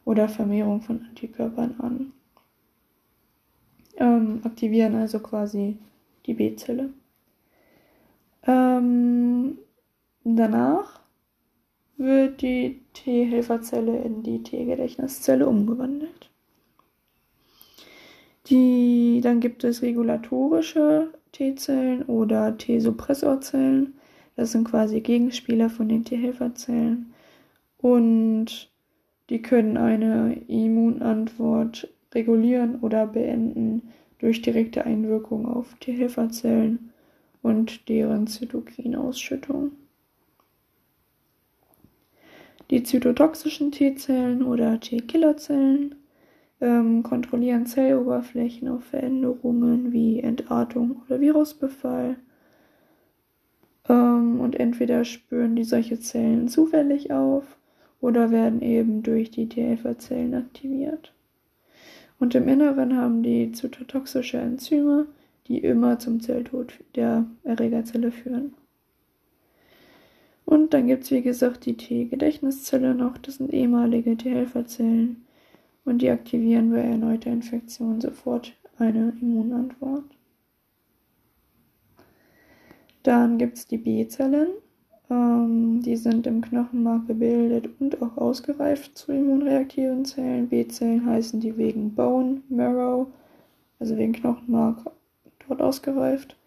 oder 0.05 0.29
Vermehrung 0.29 0.82
von 0.82 1.05
Antikörpern 1.10 1.75
an. 1.79 2.13
Ähm, 3.98 4.39
aktivieren 4.44 4.96
also 4.96 5.20
quasi 5.20 5.77
die 6.25 6.34
B-Zelle. 6.34 6.91
Ähm, 8.47 9.57
danach 10.23 11.01
wird 11.97 12.41
die 12.41 12.81
T-Helferzelle 12.93 13.97
in 14.01 14.23
die 14.23 14.43
T-Gedächtniszelle 14.43 15.47
umgewandelt. 15.47 16.29
Die, 18.47 19.21
dann 19.23 19.39
gibt 19.39 19.63
es 19.63 19.81
regulatorische 19.81 21.09
T-Zellen 21.31 22.03
oder 22.03 22.57
T-Suppressorzellen. 22.57 23.95
Das 24.35 24.51
sind 24.51 24.65
quasi 24.65 25.01
Gegenspieler 25.01 25.69
von 25.69 25.89
den 25.89 26.03
T-Helferzellen. 26.03 27.13
Und 27.77 28.71
die 29.29 29.41
können 29.41 29.77
eine 29.77 30.39
Immunantwort 30.47 31.87
regulieren 32.13 32.79
oder 32.81 33.07
beenden 33.07 33.93
durch 34.19 34.41
direkte 34.41 34.85
Einwirkung 34.85 35.47
auf 35.47 35.73
T-Helferzellen 35.79 36.91
und 37.45 37.89
deren 37.89 38.25
Zytokinausschüttung. 38.25 39.73
Die 42.71 42.81
zytotoxischen 42.81 43.71
T-Zellen 43.71 44.41
oder 44.41 44.79
T-Killerzellen 44.79 45.93
ähm, 46.59 47.03
kontrollieren 47.03 47.67
Zelloberflächen 47.67 48.67
auf 48.67 48.85
Veränderungen 48.85 49.91
wie 49.91 50.21
Entartung 50.21 51.03
oder 51.05 51.21
Virusbefall. 51.21 52.15
Ähm, 53.87 54.39
und 54.39 54.59
entweder 54.59 55.05
spüren 55.05 55.55
die 55.55 55.65
solche 55.65 55.99
Zellen 55.99 56.47
zufällig 56.47 57.11
auf 57.11 57.43
oder 58.01 58.31
werden 58.31 58.63
eben 58.63 59.03
durch 59.03 59.29
die 59.29 59.47
T-Helferzellen 59.47 60.33
aktiviert. 60.33 61.13
Und 62.17 62.33
im 62.33 62.47
Inneren 62.47 62.97
haben 62.97 63.21
die 63.21 63.51
zytotoxische 63.51 64.39
Enzyme, 64.39 65.05
die 65.47 65.59
immer 65.59 65.99
zum 65.99 66.19
Zelltod 66.19 66.79
der 66.95 67.25
Erregerzelle 67.43 68.11
führen. 68.11 68.53
Und 70.45 70.73
dann 70.73 70.87
gibt 70.87 71.03
es, 71.03 71.11
wie 71.11 71.21
gesagt, 71.21 71.65
die 71.65 71.75
T-Gedächtniszelle 71.75 72.93
noch. 72.93 73.17
Das 73.17 73.35
sind 73.35 73.51
ehemalige 73.51 74.15
T-Helferzellen. 74.15 75.25
Und 75.83 76.01
die 76.01 76.09
aktivieren 76.09 76.71
bei 76.71 76.81
erneuter 76.81 77.31
Infektion 77.31 78.01
sofort 78.01 78.53
eine 78.77 79.13
Immunantwort. 79.21 80.05
Dann 83.03 83.37
gibt 83.37 83.57
es 83.57 83.67
die 83.67 83.77
B-Zellen. 83.77 84.47
Ähm, 85.09 85.81
die 85.83 85.95
sind 85.95 86.25
im 86.25 86.41
Knochenmark 86.41 87.07
gebildet 87.07 87.69
und 87.79 88.01
auch 88.01 88.17
ausgereift 88.17 88.97
zu 88.97 89.11
immunreaktiven 89.11 90.05
Zellen. 90.05 90.49
B-Zellen 90.49 91.05
heißen 91.05 91.39
die 91.39 91.55
wegen 91.57 91.93
Bone 91.93 92.41
Marrow, 92.49 93.07
also 93.79 93.95
wegen 93.97 94.13
Knochenmark, 94.13 94.91
dort 95.47 95.61
ausgereift. 95.61 96.37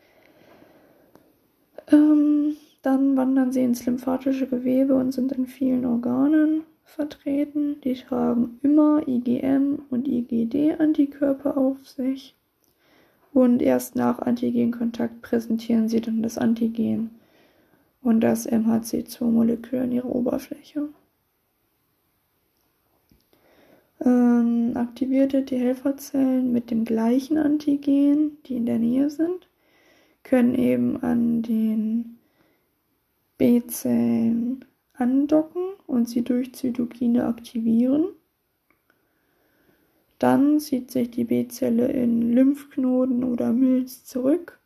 Ähm, 1.90 2.56
dann 2.82 3.16
wandern 3.16 3.52
sie 3.52 3.62
ins 3.62 3.84
lymphatische 3.86 4.46
Gewebe 4.46 4.94
und 4.94 5.12
sind 5.12 5.32
in 5.32 5.46
vielen 5.46 5.84
Organen 5.84 6.62
vertreten. 6.84 7.80
Die 7.82 7.94
tragen 7.94 8.58
immer 8.62 9.06
IgM 9.06 9.82
und 9.90 10.08
IgD-Antikörper 10.08 11.56
auf 11.56 11.86
sich. 11.86 12.34
Und 13.32 13.62
erst 13.62 13.94
nach 13.94 14.20
Antigenkontakt 14.20 15.22
präsentieren 15.22 15.88
sie 15.88 16.00
dann 16.00 16.22
das 16.22 16.38
Antigen 16.38 17.10
und 18.02 18.20
das 18.20 18.48
MHC2-Molekül 18.48 19.80
an 19.80 19.92
ihrer 19.92 20.14
Oberfläche. 20.14 20.88
Ähm, 24.08 24.72
aktivierte 24.74 25.44
T-Helferzellen 25.44 26.50
mit 26.50 26.70
dem 26.70 26.86
gleichen 26.86 27.36
Antigen, 27.36 28.38
die 28.46 28.56
in 28.56 28.64
der 28.64 28.78
Nähe 28.78 29.10
sind, 29.10 29.48
können 30.22 30.54
eben 30.54 31.02
an 31.02 31.42
den 31.42 32.16
B-Zellen 33.36 34.64
andocken 34.94 35.62
und 35.86 36.08
sie 36.08 36.22
durch 36.22 36.54
Zytokine 36.54 37.26
aktivieren. 37.26 38.06
Dann 40.18 40.58
zieht 40.58 40.90
sich 40.90 41.10
die 41.10 41.24
B-Zelle 41.24 41.88
in 41.88 42.32
Lymphknoten 42.32 43.24
oder 43.24 43.52
Milz 43.52 44.06
zurück, 44.06 44.58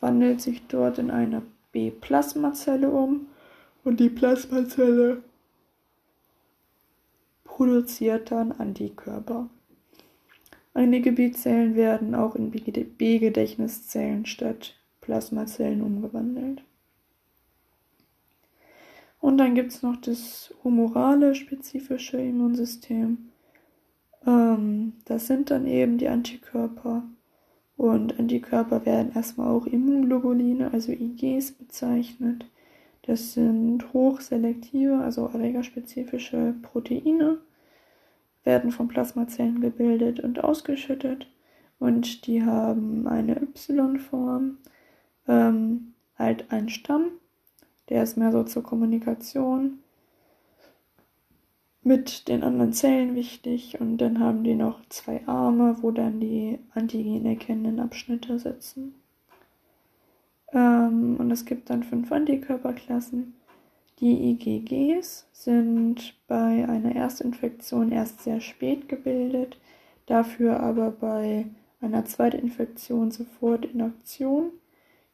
wandelt 0.00 0.40
sich 0.40 0.62
dort 0.66 0.98
in 0.98 1.10
eine 1.10 1.42
B-Plasmazelle 1.72 2.90
um 2.90 3.26
und 3.84 4.00
die 4.00 4.08
Plasmazelle 4.08 5.22
produziert 7.58 8.30
dann 8.30 8.52
Antikörper. 8.52 9.50
Einige 10.74 11.10
B-Zellen 11.10 11.74
werden 11.74 12.14
auch 12.14 12.36
in 12.36 12.52
B-Gedächtniszellen 12.52 14.26
statt 14.26 14.76
Plasmazellen 15.00 15.82
umgewandelt. 15.82 16.62
Und 19.20 19.38
dann 19.38 19.56
gibt 19.56 19.72
es 19.72 19.82
noch 19.82 19.96
das 19.96 20.54
humorale 20.62 21.34
spezifische 21.34 22.18
Immunsystem. 22.18 23.30
Ähm, 24.24 24.92
das 25.04 25.26
sind 25.26 25.50
dann 25.50 25.66
eben 25.66 25.98
die 25.98 26.06
Antikörper 26.06 27.02
und 27.76 28.20
Antikörper 28.20 28.86
werden 28.86 29.10
erstmal 29.16 29.48
auch 29.48 29.66
Immunglobuline, 29.66 30.72
also 30.72 30.92
IGs, 30.92 31.50
bezeichnet. 31.50 32.46
Das 33.02 33.32
sind 33.32 33.92
hochselektive, 33.92 34.98
also 34.98 35.26
erregerspezifische 35.26 36.54
Proteine, 36.62 37.38
werden 38.48 38.72
von 38.72 38.88
Plasmazellen 38.88 39.60
gebildet 39.60 40.20
und 40.20 40.42
ausgeschüttet 40.42 41.28
und 41.78 42.26
die 42.26 42.42
haben 42.42 43.06
eine 43.06 43.42
Y-Form, 43.42 44.56
ähm, 45.28 45.92
halt 46.18 46.50
ein 46.50 46.70
Stamm, 46.70 47.10
der 47.90 48.02
ist 48.02 48.16
mehr 48.16 48.32
so 48.32 48.44
zur 48.44 48.62
Kommunikation 48.62 49.80
mit 51.82 52.26
den 52.28 52.42
anderen 52.42 52.72
Zellen 52.72 53.14
wichtig 53.14 53.82
und 53.82 53.98
dann 53.98 54.18
haben 54.18 54.44
die 54.44 54.54
noch 54.54 54.80
zwei 54.88 55.28
Arme, 55.28 55.76
wo 55.82 55.90
dann 55.90 56.18
die 56.18 56.58
Antigen 56.74 57.26
erkennenden 57.26 57.80
Abschnitte 57.80 58.38
sitzen. 58.38 58.94
Ähm, 60.54 61.16
und 61.18 61.30
es 61.30 61.44
gibt 61.44 61.68
dann 61.68 61.82
fünf 61.82 62.10
Antikörperklassen. 62.10 63.34
Die 64.00 64.30
IgGs 64.30 65.26
sind 65.32 66.14
bei 66.28 66.68
einer 66.68 66.94
Erstinfektion 66.94 67.90
erst 67.90 68.22
sehr 68.22 68.40
spät 68.40 68.88
gebildet, 68.88 69.58
dafür 70.06 70.60
aber 70.60 70.92
bei 70.92 71.46
einer 71.80 72.04
Zweitinfektion 72.04 73.10
sofort 73.10 73.64
in 73.64 73.82
Aktion. 73.82 74.52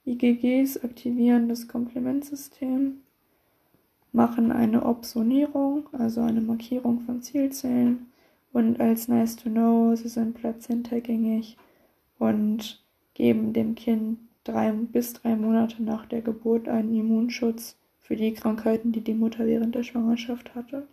IgGs 0.05 0.85
aktivieren 0.85 1.49
das 1.49 1.67
Komplementsystem 1.67 3.01
machen 4.13 4.53
eine 4.53 4.85
Opsonierung, 4.85 5.89
also 5.93 6.21
eine 6.21 6.41
Markierung 6.41 7.01
von 7.01 7.23
Zielzellen. 7.23 8.07
Und 8.53 8.81
als 8.81 9.09
nice 9.09 9.37
to 9.37 9.49
know, 9.51 9.97
sie 9.97 10.09
sind 10.09 10.35
plazentagängig 10.35 11.57
und 12.19 12.85
geben 13.15 13.53
dem 13.53 13.75
Kind 13.75 14.19
drei 14.45 14.71
bis 14.71 15.15
drei 15.15 15.35
Monate 15.35 15.83
nach 15.83 16.07
der 16.07 16.21
Geburt 16.21 16.69
einen 16.69 16.95
Immunschutz 16.95 17.77
für 18.05 18.17
die 18.17 18.35
Krankheiten, 18.35 18.93
die 18.93 19.01
die 19.01 19.15
Mutter 19.15 19.47
während 19.47 19.75
der 19.75 19.83
Schwangerschaft 19.83 20.55
hatte. 20.55 20.87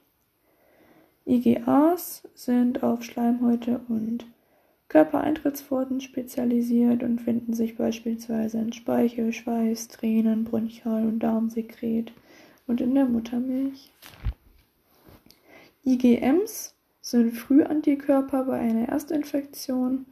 IgAs 1.27 2.23
sind 2.33 2.83
auf 2.83 3.03
Schleimhäute 3.03 3.81
und 3.89 4.25
Körpereintrittsforten 4.87 5.99
spezialisiert 5.99 7.03
und 7.03 7.19
finden 7.19 7.53
sich 7.53 7.77
beispielsweise 7.77 8.59
in 8.59 8.71
Speichel, 8.73 9.33
Schweiß, 9.33 9.89
Tränen, 9.89 10.45
Bronchial- 10.45 11.05
und 11.05 11.19
Darmsekret 11.19 12.13
und 12.65 12.79
in 12.79 12.95
der 12.95 13.05
Muttermilch. 13.05 13.91
IgMs 15.85 16.75
sind 17.01 17.33
Frühantikörper 17.33 18.45
bei 18.45 18.59
einer 18.59 18.87
Erstinfektion, 18.87 20.05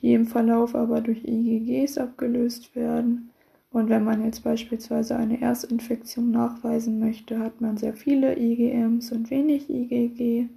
die 0.00 0.14
im 0.14 0.26
Verlauf 0.26 0.74
aber 0.74 1.00
durch 1.00 1.24
IgGs 1.24 1.96
abgelöst 1.96 2.74
werden. 2.74 3.30
Und 3.74 3.88
wenn 3.88 4.04
man 4.04 4.24
jetzt 4.24 4.44
beispielsweise 4.44 5.16
eine 5.16 5.42
Erstinfektion 5.42 6.30
nachweisen 6.30 7.00
möchte, 7.00 7.40
hat 7.40 7.60
man 7.60 7.76
sehr 7.76 7.92
viele 7.92 8.38
IgMs 8.38 9.10
und 9.10 9.30
wenig 9.30 9.68
IgG. 9.68 10.48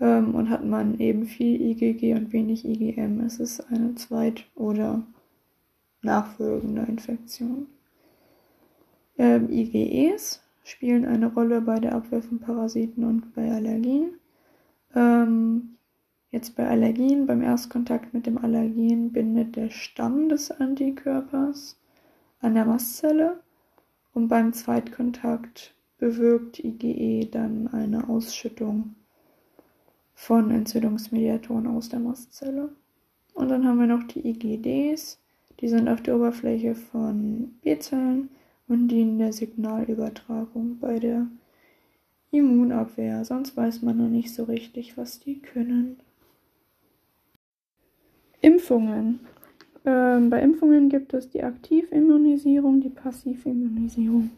Ähm, 0.00 0.34
und 0.34 0.48
hat 0.48 0.64
man 0.64 0.98
eben 0.98 1.26
viel 1.26 1.60
IgG 1.60 2.14
und 2.14 2.32
wenig 2.32 2.64
IgM, 2.64 3.20
ist 3.20 3.40
es 3.40 3.60
eine 3.60 3.94
zweit- 3.96 4.46
oder 4.54 5.02
nachfolgende 6.00 6.86
Infektion. 6.88 7.66
Ähm, 9.18 9.50
IgEs 9.50 10.42
spielen 10.62 11.04
eine 11.04 11.30
Rolle 11.30 11.60
bei 11.60 11.78
der 11.78 11.94
Abwehr 11.94 12.22
von 12.22 12.38
Parasiten 12.38 13.04
und 13.04 13.34
bei 13.34 13.52
Allergien. 13.52 14.14
Ähm, 14.94 15.76
jetzt 16.30 16.56
bei 16.56 16.66
Allergien, 16.66 17.26
beim 17.26 17.42
Erstkontakt 17.42 18.14
mit 18.14 18.24
dem 18.24 18.38
Allergen 18.38 19.12
bindet 19.12 19.56
der 19.56 19.68
Stamm 19.68 20.30
des 20.30 20.50
Antikörpers 20.50 21.76
an 22.44 22.54
der 22.54 22.66
Mastzelle 22.66 23.40
und 24.12 24.28
beim 24.28 24.52
Zweitkontakt 24.52 25.74
bewirkt 25.98 26.62
IgE 26.62 27.26
dann 27.26 27.68
eine 27.68 28.08
Ausschüttung 28.08 28.94
von 30.14 30.50
Entzündungsmediatoren 30.50 31.66
aus 31.66 31.88
der 31.88 32.00
Mastzelle. 32.00 32.70
Und 33.32 33.48
dann 33.48 33.66
haben 33.66 33.80
wir 33.80 33.86
noch 33.86 34.04
die 34.04 34.28
IgDs, 34.28 35.18
die 35.60 35.68
sind 35.68 35.88
auf 35.88 36.02
der 36.02 36.16
Oberfläche 36.16 36.74
von 36.74 37.54
B-Zellen 37.62 38.28
und 38.68 38.88
dienen 38.88 39.18
der 39.18 39.32
Signalübertragung 39.32 40.78
bei 40.78 40.98
der 40.98 41.26
Immunabwehr. 42.30 43.24
Sonst 43.24 43.56
weiß 43.56 43.82
man 43.82 43.96
noch 43.96 44.08
nicht 44.08 44.34
so 44.34 44.44
richtig, 44.44 44.96
was 44.96 45.20
die 45.20 45.38
können. 45.38 45.98
Impfungen. 48.40 49.20
Ähm, 49.84 50.30
bei 50.30 50.40
Impfungen 50.40 50.88
gibt 50.88 51.12
es 51.12 51.28
die 51.28 51.42
Aktivimmunisierung, 51.42 52.80
die 52.80 52.88
Passivimmunisierung. 52.88 54.30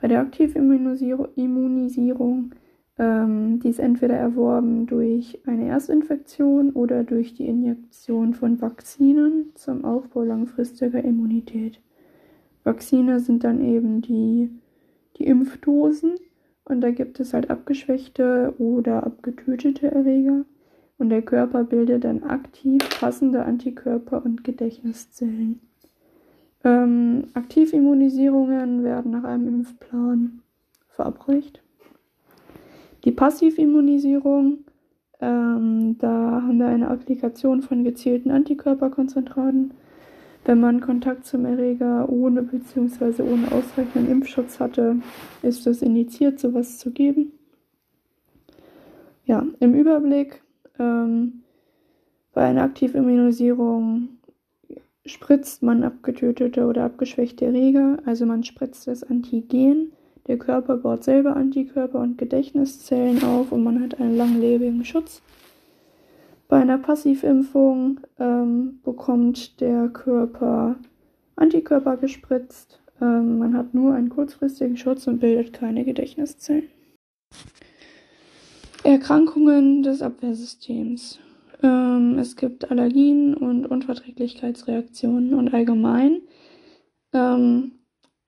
Bei 0.00 0.06
der 0.06 0.20
Aktivimmunisierung, 0.20 2.52
ähm, 2.98 3.60
die 3.60 3.68
ist 3.68 3.80
entweder 3.80 4.14
erworben 4.14 4.86
durch 4.86 5.40
eine 5.46 5.66
Erstinfektion 5.66 6.70
oder 6.70 7.02
durch 7.02 7.34
die 7.34 7.46
Injektion 7.46 8.34
von 8.34 8.60
Vakzinen 8.60 9.50
zum 9.54 9.84
Aufbau 9.84 10.22
langfristiger 10.22 11.02
Immunität. 11.02 11.80
Vakzine 12.62 13.18
sind 13.18 13.42
dann 13.42 13.60
eben 13.60 14.02
die, 14.02 14.50
die 15.16 15.26
Impfdosen 15.26 16.14
und 16.64 16.80
da 16.80 16.90
gibt 16.90 17.18
es 17.18 17.34
halt 17.34 17.50
abgeschwächte 17.50 18.54
oder 18.58 19.04
abgetötete 19.04 19.90
Erreger. 19.90 20.44
Und 20.98 21.10
der 21.10 21.22
Körper 21.22 21.62
bildet 21.62 22.04
dann 22.04 22.24
aktiv 22.24 22.82
passende 22.98 23.44
Antikörper 23.44 24.24
und 24.24 24.42
Gedächtniszellen. 24.42 25.60
Ähm, 26.64 27.28
Aktivimmunisierungen 27.34 28.82
werden 28.82 29.12
nach 29.12 29.24
einem 29.24 29.48
Impfplan 29.48 30.40
verabreicht. 30.88 31.62
Die 33.04 33.12
Passivimmunisierung, 33.12 34.64
ähm, 35.20 35.96
da 35.98 36.42
haben 36.42 36.58
wir 36.58 36.66
eine 36.66 36.88
Applikation 36.88 37.62
von 37.62 37.84
gezielten 37.84 38.32
Antikörperkonzentraten. 38.32 39.72
Wenn 40.44 40.60
man 40.60 40.80
Kontakt 40.80 41.26
zum 41.26 41.44
Erreger 41.44 42.08
ohne 42.08 42.42
bzw. 42.42 43.22
ohne 43.22 43.52
ausreichenden 43.52 44.10
Impfschutz 44.10 44.58
hatte, 44.58 44.96
ist 45.42 45.66
es 45.66 45.82
indiziert, 45.82 46.40
sowas 46.40 46.78
zu 46.78 46.90
geben. 46.90 47.32
Ja, 49.26 49.46
im 49.60 49.74
Überblick 49.74 50.42
ähm, 50.78 51.42
bei 52.32 52.44
einer 52.44 52.62
Aktivimmunisierung 52.62 54.08
spritzt 55.06 55.62
man 55.62 55.82
abgetötete 55.82 56.66
oder 56.66 56.84
abgeschwächte 56.84 57.46
Erreger, 57.46 57.98
also 58.04 58.26
man 58.26 58.44
spritzt 58.44 58.86
das 58.86 59.02
Antigen. 59.02 59.92
Der 60.26 60.38
Körper 60.38 60.76
baut 60.76 61.04
selber 61.04 61.36
Antikörper 61.36 62.00
und 62.00 62.18
Gedächtniszellen 62.18 63.24
auf 63.24 63.50
und 63.50 63.64
man 63.64 63.82
hat 63.82 63.98
einen 63.98 64.16
langlebigen 64.16 64.84
Schutz. 64.84 65.22
Bei 66.48 66.60
einer 66.60 66.78
Passivimpfung 66.78 68.00
ähm, 68.18 68.80
bekommt 68.84 69.60
der 69.60 69.88
Körper 69.88 70.76
Antikörper 71.36 71.96
gespritzt. 71.96 72.80
Ähm, 73.00 73.38
man 73.38 73.56
hat 73.56 73.74
nur 73.74 73.94
einen 73.94 74.08
kurzfristigen 74.08 74.76
Schutz 74.76 75.06
und 75.06 75.20
bildet 75.20 75.52
keine 75.52 75.84
Gedächtniszellen. 75.84 76.68
Erkrankungen 78.84 79.82
des 79.82 80.02
Abwehrsystems. 80.02 81.18
Ähm, 81.62 82.18
es 82.18 82.36
gibt 82.36 82.70
Allergien 82.70 83.34
und 83.34 83.66
Unverträglichkeitsreaktionen 83.66 85.34
und 85.34 85.52
allgemein 85.52 86.22
ähm, 87.12 87.72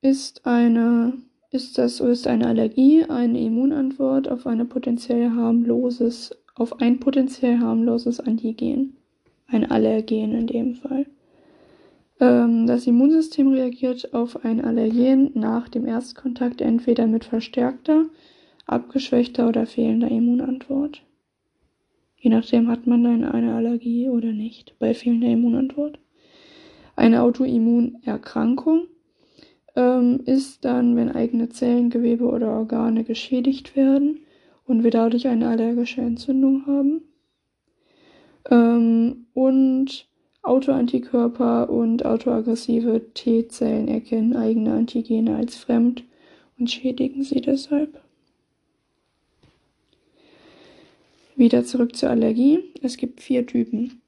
ist 0.02 0.46
eine 0.46 1.14
ist 1.52 1.78
das 1.78 2.00
ist 2.00 2.26
eine 2.26 2.46
Allergie 2.46 3.04
eine 3.04 3.40
Immunantwort 3.40 4.28
auf 4.28 4.46
eine 4.46 4.64
potenziell 4.64 5.30
harmloses 5.30 6.36
auf 6.54 6.80
ein 6.80 7.00
potenziell 7.00 7.58
harmloses 7.58 8.20
Antigen, 8.20 8.96
ein 9.46 9.70
Allergen 9.70 10.32
in 10.34 10.46
dem 10.46 10.74
Fall. 10.74 11.06
Ähm, 12.20 12.66
das 12.66 12.86
Immunsystem 12.86 13.48
reagiert 13.48 14.12
auf 14.12 14.44
ein 14.44 14.62
Allergen 14.62 15.30
nach 15.34 15.68
dem 15.68 15.86
Erstkontakt 15.86 16.60
entweder 16.60 17.06
mit 17.06 17.24
verstärkter, 17.24 18.04
abgeschwächter 18.70 19.48
oder 19.48 19.66
fehlender 19.66 20.08
Immunantwort. 20.08 21.02
Je 22.16 22.30
nachdem 22.30 22.68
hat 22.68 22.86
man 22.86 23.02
dann 23.02 23.24
eine 23.24 23.54
Allergie 23.54 24.08
oder 24.08 24.32
nicht 24.32 24.78
bei 24.78 24.94
fehlender 24.94 25.28
Immunantwort. 25.28 25.98
Eine 26.96 27.22
Autoimmunerkrankung 27.22 28.86
ähm, 29.74 30.20
ist 30.26 30.64
dann, 30.64 30.96
wenn 30.96 31.10
eigene 31.10 31.48
Zellen, 31.48 31.88
Gewebe 31.88 32.26
oder 32.26 32.50
Organe 32.50 33.04
geschädigt 33.04 33.74
werden 33.74 34.20
und 34.66 34.84
wir 34.84 34.90
dadurch 34.90 35.26
eine 35.26 35.48
allergische 35.48 36.02
Entzündung 36.02 36.66
haben. 36.66 37.02
Ähm, 38.50 39.26
und 39.32 40.06
Autoantikörper 40.42 41.70
und 41.70 42.04
autoaggressive 42.04 43.12
T-Zellen 43.14 43.88
erkennen 43.88 44.36
eigene 44.36 44.74
Antigene 44.74 45.36
als 45.36 45.56
fremd 45.56 46.04
und 46.58 46.70
schädigen 46.70 47.22
sie 47.22 47.40
deshalb. 47.40 48.00
Wieder 51.40 51.64
zurück 51.64 51.96
zur 51.96 52.10
Allergie. 52.10 52.58
Es 52.82 52.98
gibt 52.98 53.22
vier 53.22 53.46
Typen. 53.46 54.02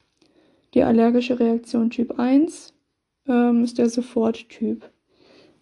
Die 0.75 0.83
allergische 0.83 1.39
Reaktion 1.39 1.89
Typ 1.89 2.19
1 2.19 2.75
ähm, 3.27 3.63
ist 3.63 3.79
der 3.79 3.89
Soforttyp. 3.89 4.87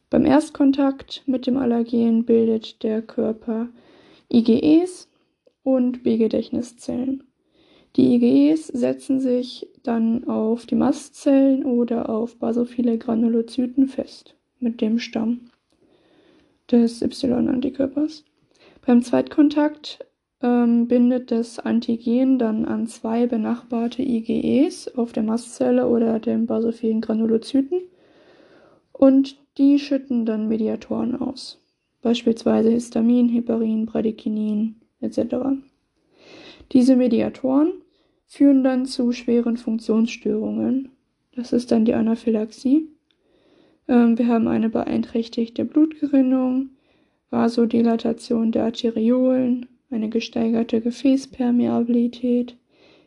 Beim 0.09 0.25
Erstkontakt 0.25 1.23
mit 1.27 1.47
dem 1.47 1.55
Allergen 1.55 2.25
bildet 2.25 2.83
der 2.83 3.01
Körper 3.01 3.69
IgEs 4.29 5.07
und 5.63 6.03
B-Gedächtniszellen. 6.03 7.23
Die 7.95 8.15
IgEs 8.15 8.67
setzen 8.67 9.21
sich 9.21 9.69
dann 9.81 10.27
auf 10.27 10.65
die 10.65 10.75
Mastzellen 10.75 11.63
oder 11.63 12.09
auf 12.09 12.35
basophile 12.35 12.97
Granulozyten 12.97 13.87
fest 13.87 14.35
mit 14.59 14.81
dem 14.81 14.99
Stamm 14.99 15.51
des 16.69 17.01
Y-Antikörpers. 17.01 18.25
Beim 18.85 19.01
Zweitkontakt 19.01 19.99
ähm, 20.41 20.87
bindet 20.87 21.31
das 21.31 21.59
Antigen 21.59 22.39
dann 22.39 22.65
an 22.65 22.87
zwei 22.87 23.27
benachbarte 23.27 24.01
IgEs 24.01 24.87
auf 24.95 25.11
der 25.11 25.23
Mastzelle 25.23 25.87
oder 25.87 26.19
den 26.19 26.45
basophilen 26.45 27.01
Granulozyten 27.01 27.81
und 28.91 29.37
die 29.57 29.79
schütten 29.79 30.25
dann 30.25 30.47
Mediatoren 30.47 31.15
aus, 31.15 31.61
beispielsweise 32.01 32.69
Histamin, 32.69 33.29
Heparin, 33.29 33.85
Bradykinin 33.85 34.75
etc. 35.01 35.35
Diese 36.71 36.95
Mediatoren 36.95 37.73
führen 38.25 38.63
dann 38.63 38.85
zu 38.85 39.11
schweren 39.11 39.57
Funktionsstörungen. 39.57 40.89
Das 41.35 41.51
ist 41.51 41.71
dann 41.71 41.85
die 41.85 41.93
Anaphylaxie. 41.93 42.87
Ähm, 43.87 44.17
wir 44.17 44.27
haben 44.27 44.47
eine 44.47 44.69
beeinträchtigte 44.69 45.65
Blutgerinnung, 45.65 46.69
Vasodilatation 47.29 48.51
der 48.51 48.65
Arteriolen, 48.65 49.67
eine 49.91 50.09
gesteigerte 50.09 50.81
Gefäßpermeabilität, 50.81 52.57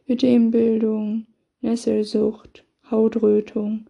Ödembildung, 0.09 1.27
Nesselsucht, 1.63 2.65
Hautrötung. 2.91 3.87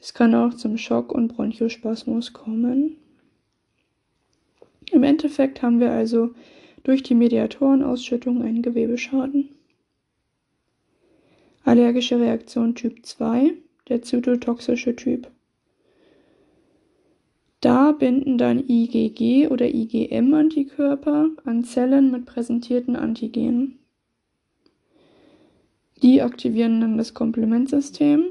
Es 0.00 0.14
kann 0.14 0.34
auch 0.34 0.54
zum 0.54 0.78
Schock 0.78 1.12
und 1.12 1.28
Bronchospasmus 1.28 2.32
kommen. 2.32 2.96
Im 4.90 5.02
Endeffekt 5.02 5.62
haben 5.62 5.80
wir 5.80 5.90
also 5.90 6.30
durch 6.84 7.02
die 7.02 7.14
Mediatorenausschüttung 7.14 8.42
einen 8.42 8.62
Gewebeschaden. 8.62 9.50
Allergische 11.64 12.18
Reaktion 12.18 12.74
Typ 12.74 13.04
2, 13.04 13.52
der 13.88 14.00
zytotoxische 14.00 14.96
Typ. 14.96 15.30
Da 17.60 17.92
binden 17.92 18.38
dann 18.38 18.68
IgG 18.68 19.48
oder 19.48 19.66
IgM-Antikörper 19.66 21.30
an 21.44 21.64
Zellen 21.64 22.10
mit 22.12 22.24
präsentierten 22.24 22.94
Antigenen. 22.94 23.78
Die 26.02 26.22
aktivieren 26.22 26.80
dann 26.80 26.96
das 26.96 27.14
Komplementsystem. 27.14 28.24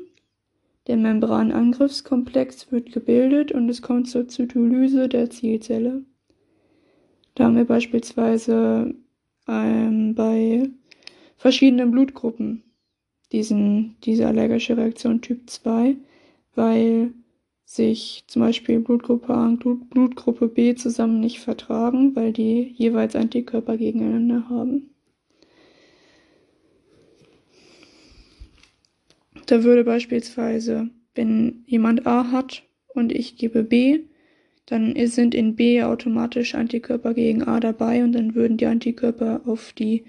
Der 0.87 0.95
Membranangriffskomplex 0.95 2.71
wird 2.71 2.93
gebildet 2.93 3.51
und 3.51 3.67
es 3.67 3.81
kommt 3.81 4.07
zur 4.07 4.29
Zytolyse 4.29 5.09
der 5.09 5.29
Zielzelle. 5.29 6.03
Da 7.35 7.43
haben 7.43 7.57
wir 7.57 7.65
beispielsweise 7.65 8.95
ähm, 9.49 10.15
bei 10.15 10.69
verschiedenen 11.35 11.91
Blutgruppen 11.91 12.63
diesen, 13.33 13.97
diese 14.05 14.27
allergische 14.27 14.77
Reaktion 14.77 15.19
Typ 15.19 15.49
2, 15.49 15.97
weil 16.55 17.11
sich 17.69 18.23
zum 18.27 18.43
Beispiel 18.43 18.79
Blutgruppe 18.79 19.33
A 19.33 19.45
und 19.45 19.89
Blutgruppe 19.89 20.47
B 20.47 20.73
zusammen 20.75 21.19
nicht 21.19 21.41
vertragen, 21.41 22.15
weil 22.15 22.31
die 22.31 22.73
jeweils 22.77 23.13
Antikörper 23.13 23.75
gegeneinander 23.75 24.47
haben. 24.49 24.89
Da 29.47 29.65
würde 29.65 29.83
beispielsweise, 29.83 30.89
wenn 31.13 31.65
jemand 31.67 32.07
A 32.07 32.31
hat 32.31 32.63
und 32.87 33.11
ich 33.11 33.35
gebe 33.35 33.63
B, 33.63 33.99
dann 34.65 34.95
sind 35.07 35.35
in 35.35 35.55
B 35.57 35.83
automatisch 35.83 36.55
Antikörper 36.55 37.13
gegen 37.13 37.43
A 37.43 37.59
dabei 37.59 38.01
und 38.03 38.13
dann 38.13 38.33
würden 38.33 38.55
die 38.55 38.65
Antikörper 38.65 39.41
auf 39.45 39.73
die 39.73 40.05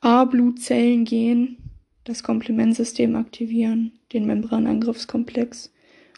A-Blutzellen 0.00 1.04
gehen, 1.04 1.56
das 2.02 2.24
Komplementsystem 2.24 3.14
aktivieren, 3.14 3.92
den 4.12 4.26
Membranangriffskomplex 4.26 5.72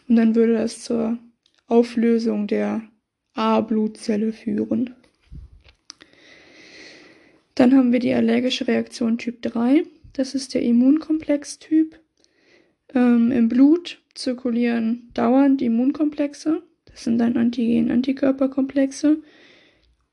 und 0.07 0.15
dann 0.15 0.35
würde 0.35 0.53
das 0.53 0.83
zur 0.83 1.17
Auflösung 1.67 2.47
der 2.47 2.81
A-Blutzelle 3.33 4.33
führen. 4.33 4.95
Dann 7.55 7.75
haben 7.75 7.91
wir 7.91 7.99
die 7.99 8.13
allergische 8.13 8.67
Reaktion 8.67 9.17
Typ 9.17 9.41
3. 9.41 9.83
Das 10.13 10.35
ist 10.35 10.53
der 10.53 10.63
Immunkomplex-Typ. 10.63 11.99
Ähm, 12.93 13.31
Im 13.31 13.47
Blut 13.49 14.01
zirkulieren 14.15 15.09
dauernd 15.13 15.61
Immunkomplexe. 15.61 16.63
Das 16.85 17.03
sind 17.03 17.17
dann 17.19 17.37
Antigen-Antikörperkomplexe. 17.37 19.21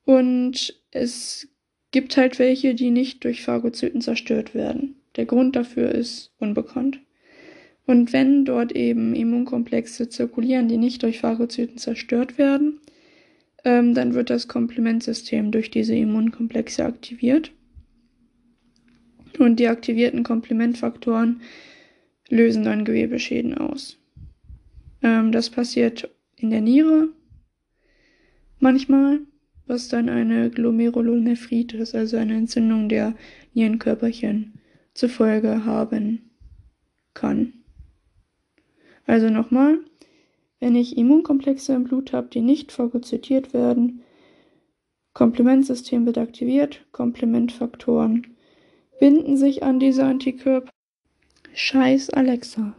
Und 0.05 0.81
es 0.91 1.49
gibt 1.91 2.17
halt 2.17 2.39
welche, 2.39 2.75
die 2.75 2.91
nicht 2.91 3.25
durch 3.25 3.43
Phagozyten 3.43 4.01
zerstört 4.01 4.55
werden. 4.55 4.97
Der 5.17 5.27
Grund 5.27 5.57
dafür 5.57 5.91
ist 5.91 6.33
unbekannt. 6.39 7.01
Und 7.89 8.13
wenn 8.13 8.45
dort 8.45 8.73
eben 8.73 9.15
Immunkomplexe 9.15 10.11
zirkulieren, 10.11 10.69
die 10.69 10.77
nicht 10.77 11.03
durch 11.03 11.21
Phagozyten 11.21 11.79
zerstört 11.79 12.37
werden, 12.37 12.81
ähm, 13.65 13.95
dann 13.95 14.13
wird 14.13 14.29
das 14.29 14.47
Komplementsystem 14.47 15.51
durch 15.53 15.71
diese 15.71 15.95
Immunkomplexe 15.95 16.85
aktiviert. 16.85 17.51
Und 19.39 19.59
die 19.59 19.69
aktivierten 19.69 20.23
Komplementfaktoren 20.23 21.41
lösen 22.29 22.63
dann 22.63 22.85
Gewebeschäden 22.85 23.57
aus. 23.57 23.97
Ähm, 25.03 25.33
das 25.33 25.49
passiert 25.49 26.11
in 26.37 26.51
der 26.51 26.61
Niere 26.61 27.09
manchmal, 28.59 29.21
was 29.67 29.89
dann 29.89 30.11
eine 30.11 30.51
Glomerulonephritis, 30.51 31.95
also 31.95 32.19
eine 32.19 32.37
Entzündung 32.37 32.91
der 32.91 33.15
Nierenkörperchen, 33.55 34.61
zur 34.93 35.09
Folge 35.09 35.65
haben 35.65 36.33
kann. 37.15 37.55
Also 39.09 39.31
nochmal, 39.31 39.79
wenn 40.61 40.77
ich 40.77 40.99
Immunkomplexe 40.99 41.73
im 41.73 41.85
Blut 41.85 42.13
habe, 42.13 42.29
die 42.29 42.43
nicht 42.43 42.73
phagozytiert 42.73 43.55
werden, 43.55 44.03
Komplementsystem 45.15 46.05
wird 46.05 46.19
aktiviert, 46.19 46.85
Komplementfaktoren 46.93 48.27
binden 49.01 49.39
sich 49.39 49.63
an 49.63 49.81
diese 49.81 50.05
Antikörper. 50.05 50.69
Scheiß 51.55 52.11
Alexa. 52.11 52.77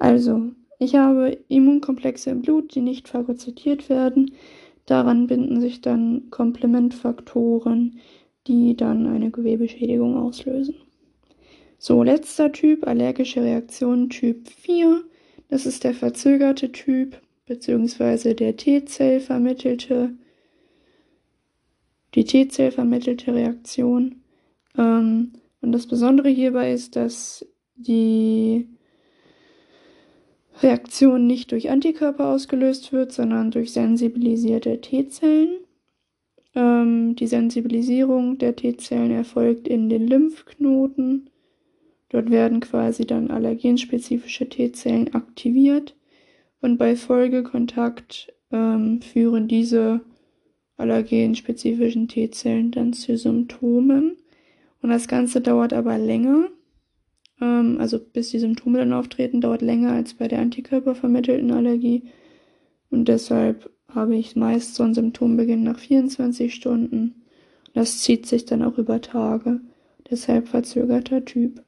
Also, 0.00 0.50
ich 0.80 0.96
habe 0.96 1.38
Immunkomplexe 1.46 2.30
im 2.30 2.42
Blut, 2.42 2.74
die 2.74 2.80
nicht 2.80 3.06
phagozytiert 3.06 3.88
werden. 3.88 4.32
Daran 4.84 5.28
binden 5.28 5.60
sich 5.60 5.80
dann 5.80 6.28
Komplementfaktoren, 6.30 8.00
die 8.48 8.76
dann 8.76 9.06
eine 9.06 9.30
Gewebeschädigung 9.30 10.16
auslösen. 10.16 10.74
So, 11.86 12.02
letzter 12.02 12.50
Typ, 12.50 12.86
allergische 12.86 13.42
Reaktion 13.42 14.08
Typ 14.08 14.48
4. 14.48 15.04
Das 15.50 15.66
ist 15.66 15.84
der 15.84 15.92
verzögerte 15.92 16.72
Typ, 16.72 17.20
beziehungsweise 17.44 18.34
der 18.34 18.56
T-Zell 18.56 19.20
vermittelte, 19.20 20.14
die 22.14 22.24
T-Zell 22.24 22.70
vermittelte 22.70 23.34
Reaktion. 23.34 24.22
Ähm, 24.78 25.32
und 25.60 25.72
das 25.72 25.86
Besondere 25.86 26.30
hierbei 26.30 26.72
ist, 26.72 26.96
dass 26.96 27.46
die 27.74 28.66
Reaktion 30.62 31.26
nicht 31.26 31.52
durch 31.52 31.68
Antikörper 31.68 32.28
ausgelöst 32.28 32.94
wird, 32.94 33.12
sondern 33.12 33.50
durch 33.50 33.74
sensibilisierte 33.74 34.80
T-Zellen. 34.80 35.58
Ähm, 36.54 37.14
die 37.14 37.26
Sensibilisierung 37.26 38.38
der 38.38 38.56
T-Zellen 38.56 39.10
erfolgt 39.10 39.68
in 39.68 39.90
den 39.90 40.08
Lymphknoten. 40.08 41.28
Dort 42.14 42.30
werden 42.30 42.60
quasi 42.60 43.04
dann 43.06 43.32
allergenspezifische 43.32 44.48
T-Zellen 44.48 45.14
aktiviert 45.14 45.96
und 46.60 46.78
bei 46.78 46.94
Folgekontakt 46.94 48.32
ähm, 48.52 49.02
führen 49.02 49.48
diese 49.48 50.00
allergenspezifischen 50.76 52.06
T-Zellen 52.06 52.70
dann 52.70 52.92
zu 52.92 53.16
Symptomen. 53.16 54.16
Und 54.80 54.90
das 54.90 55.08
Ganze 55.08 55.40
dauert 55.40 55.72
aber 55.72 55.98
länger. 55.98 56.50
Ähm, 57.40 57.78
also 57.80 57.98
bis 57.98 58.30
die 58.30 58.38
Symptome 58.38 58.78
dann 58.78 58.92
auftreten, 58.92 59.40
dauert 59.40 59.62
länger 59.62 59.90
als 59.90 60.14
bei 60.14 60.28
der 60.28 60.38
antikörpervermittelten 60.38 61.50
Allergie. 61.50 62.04
Und 62.90 63.08
deshalb 63.08 63.68
habe 63.88 64.14
ich 64.14 64.36
meist 64.36 64.76
so 64.76 64.84
ein 64.84 64.94
Symptombeginn 64.94 65.64
nach 65.64 65.80
24 65.80 66.54
Stunden. 66.54 67.24
Das 67.72 67.98
zieht 67.98 68.26
sich 68.26 68.44
dann 68.44 68.62
auch 68.62 68.78
über 68.78 69.00
Tage. 69.00 69.62
Deshalb 70.08 70.46
verzögerter 70.46 71.24
Typ. 71.24 71.63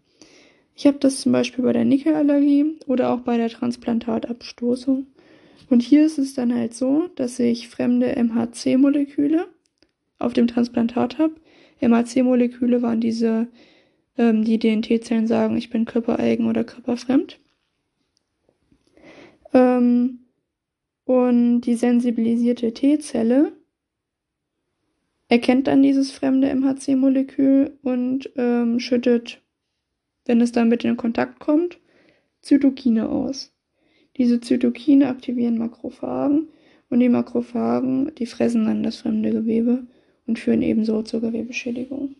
Ich 0.76 0.86
habe 0.86 0.98
das 0.98 1.22
zum 1.22 1.32
Beispiel 1.32 1.64
bei 1.64 1.72
der 1.72 1.86
Nickelallergie 1.86 2.76
oder 2.86 3.10
auch 3.12 3.20
bei 3.20 3.38
der 3.38 3.48
Transplantatabstoßung. 3.48 5.06
Und 5.70 5.82
hier 5.82 6.04
ist 6.04 6.18
es 6.18 6.34
dann 6.34 6.54
halt 6.54 6.74
so, 6.74 7.08
dass 7.16 7.38
ich 7.38 7.68
fremde 7.68 8.14
MHC-Moleküle 8.14 9.48
auf 10.18 10.34
dem 10.34 10.46
Transplantat 10.46 11.18
habe, 11.18 11.34
MHC-Moleküle 11.80 12.82
waren 12.82 13.00
diese, 13.00 13.48
ähm, 14.16 14.44
die 14.44 14.58
den 14.58 14.82
T-Zellen 14.82 15.26
sagen, 15.26 15.56
ich 15.56 15.70
bin 15.70 15.86
körpereigen 15.86 16.46
oder 16.46 16.62
körperfremd. 16.62 17.38
Ähm, 19.52 20.20
und 21.04 21.62
die 21.62 21.74
sensibilisierte 21.74 22.72
T-Zelle 22.72 23.52
erkennt 25.28 25.66
dann 25.66 25.82
dieses 25.82 26.12
fremde 26.12 26.48
MHC-Molekül 26.54 27.78
und 27.82 28.30
ähm, 28.36 28.78
schüttet, 28.78 29.42
wenn 30.26 30.40
es 30.40 30.52
dann 30.52 30.68
mit 30.68 30.84
in 30.84 30.96
Kontakt 30.96 31.40
kommt, 31.40 31.78
Zytokine 32.42 33.08
aus. 33.08 33.52
Diese 34.16 34.40
Zytokine 34.40 35.08
aktivieren 35.08 35.58
Makrophagen 35.58 36.48
und 36.90 37.00
die 37.00 37.08
Makrophagen, 37.08 38.14
die 38.16 38.26
fressen 38.26 38.66
dann 38.66 38.82
das 38.82 38.96
fremde 38.96 39.30
Gewebe 39.30 39.86
und 40.26 40.38
führen 40.38 40.62
ebenso 40.62 41.02
zur 41.02 41.20
Gewebeschädigung. 41.20 42.16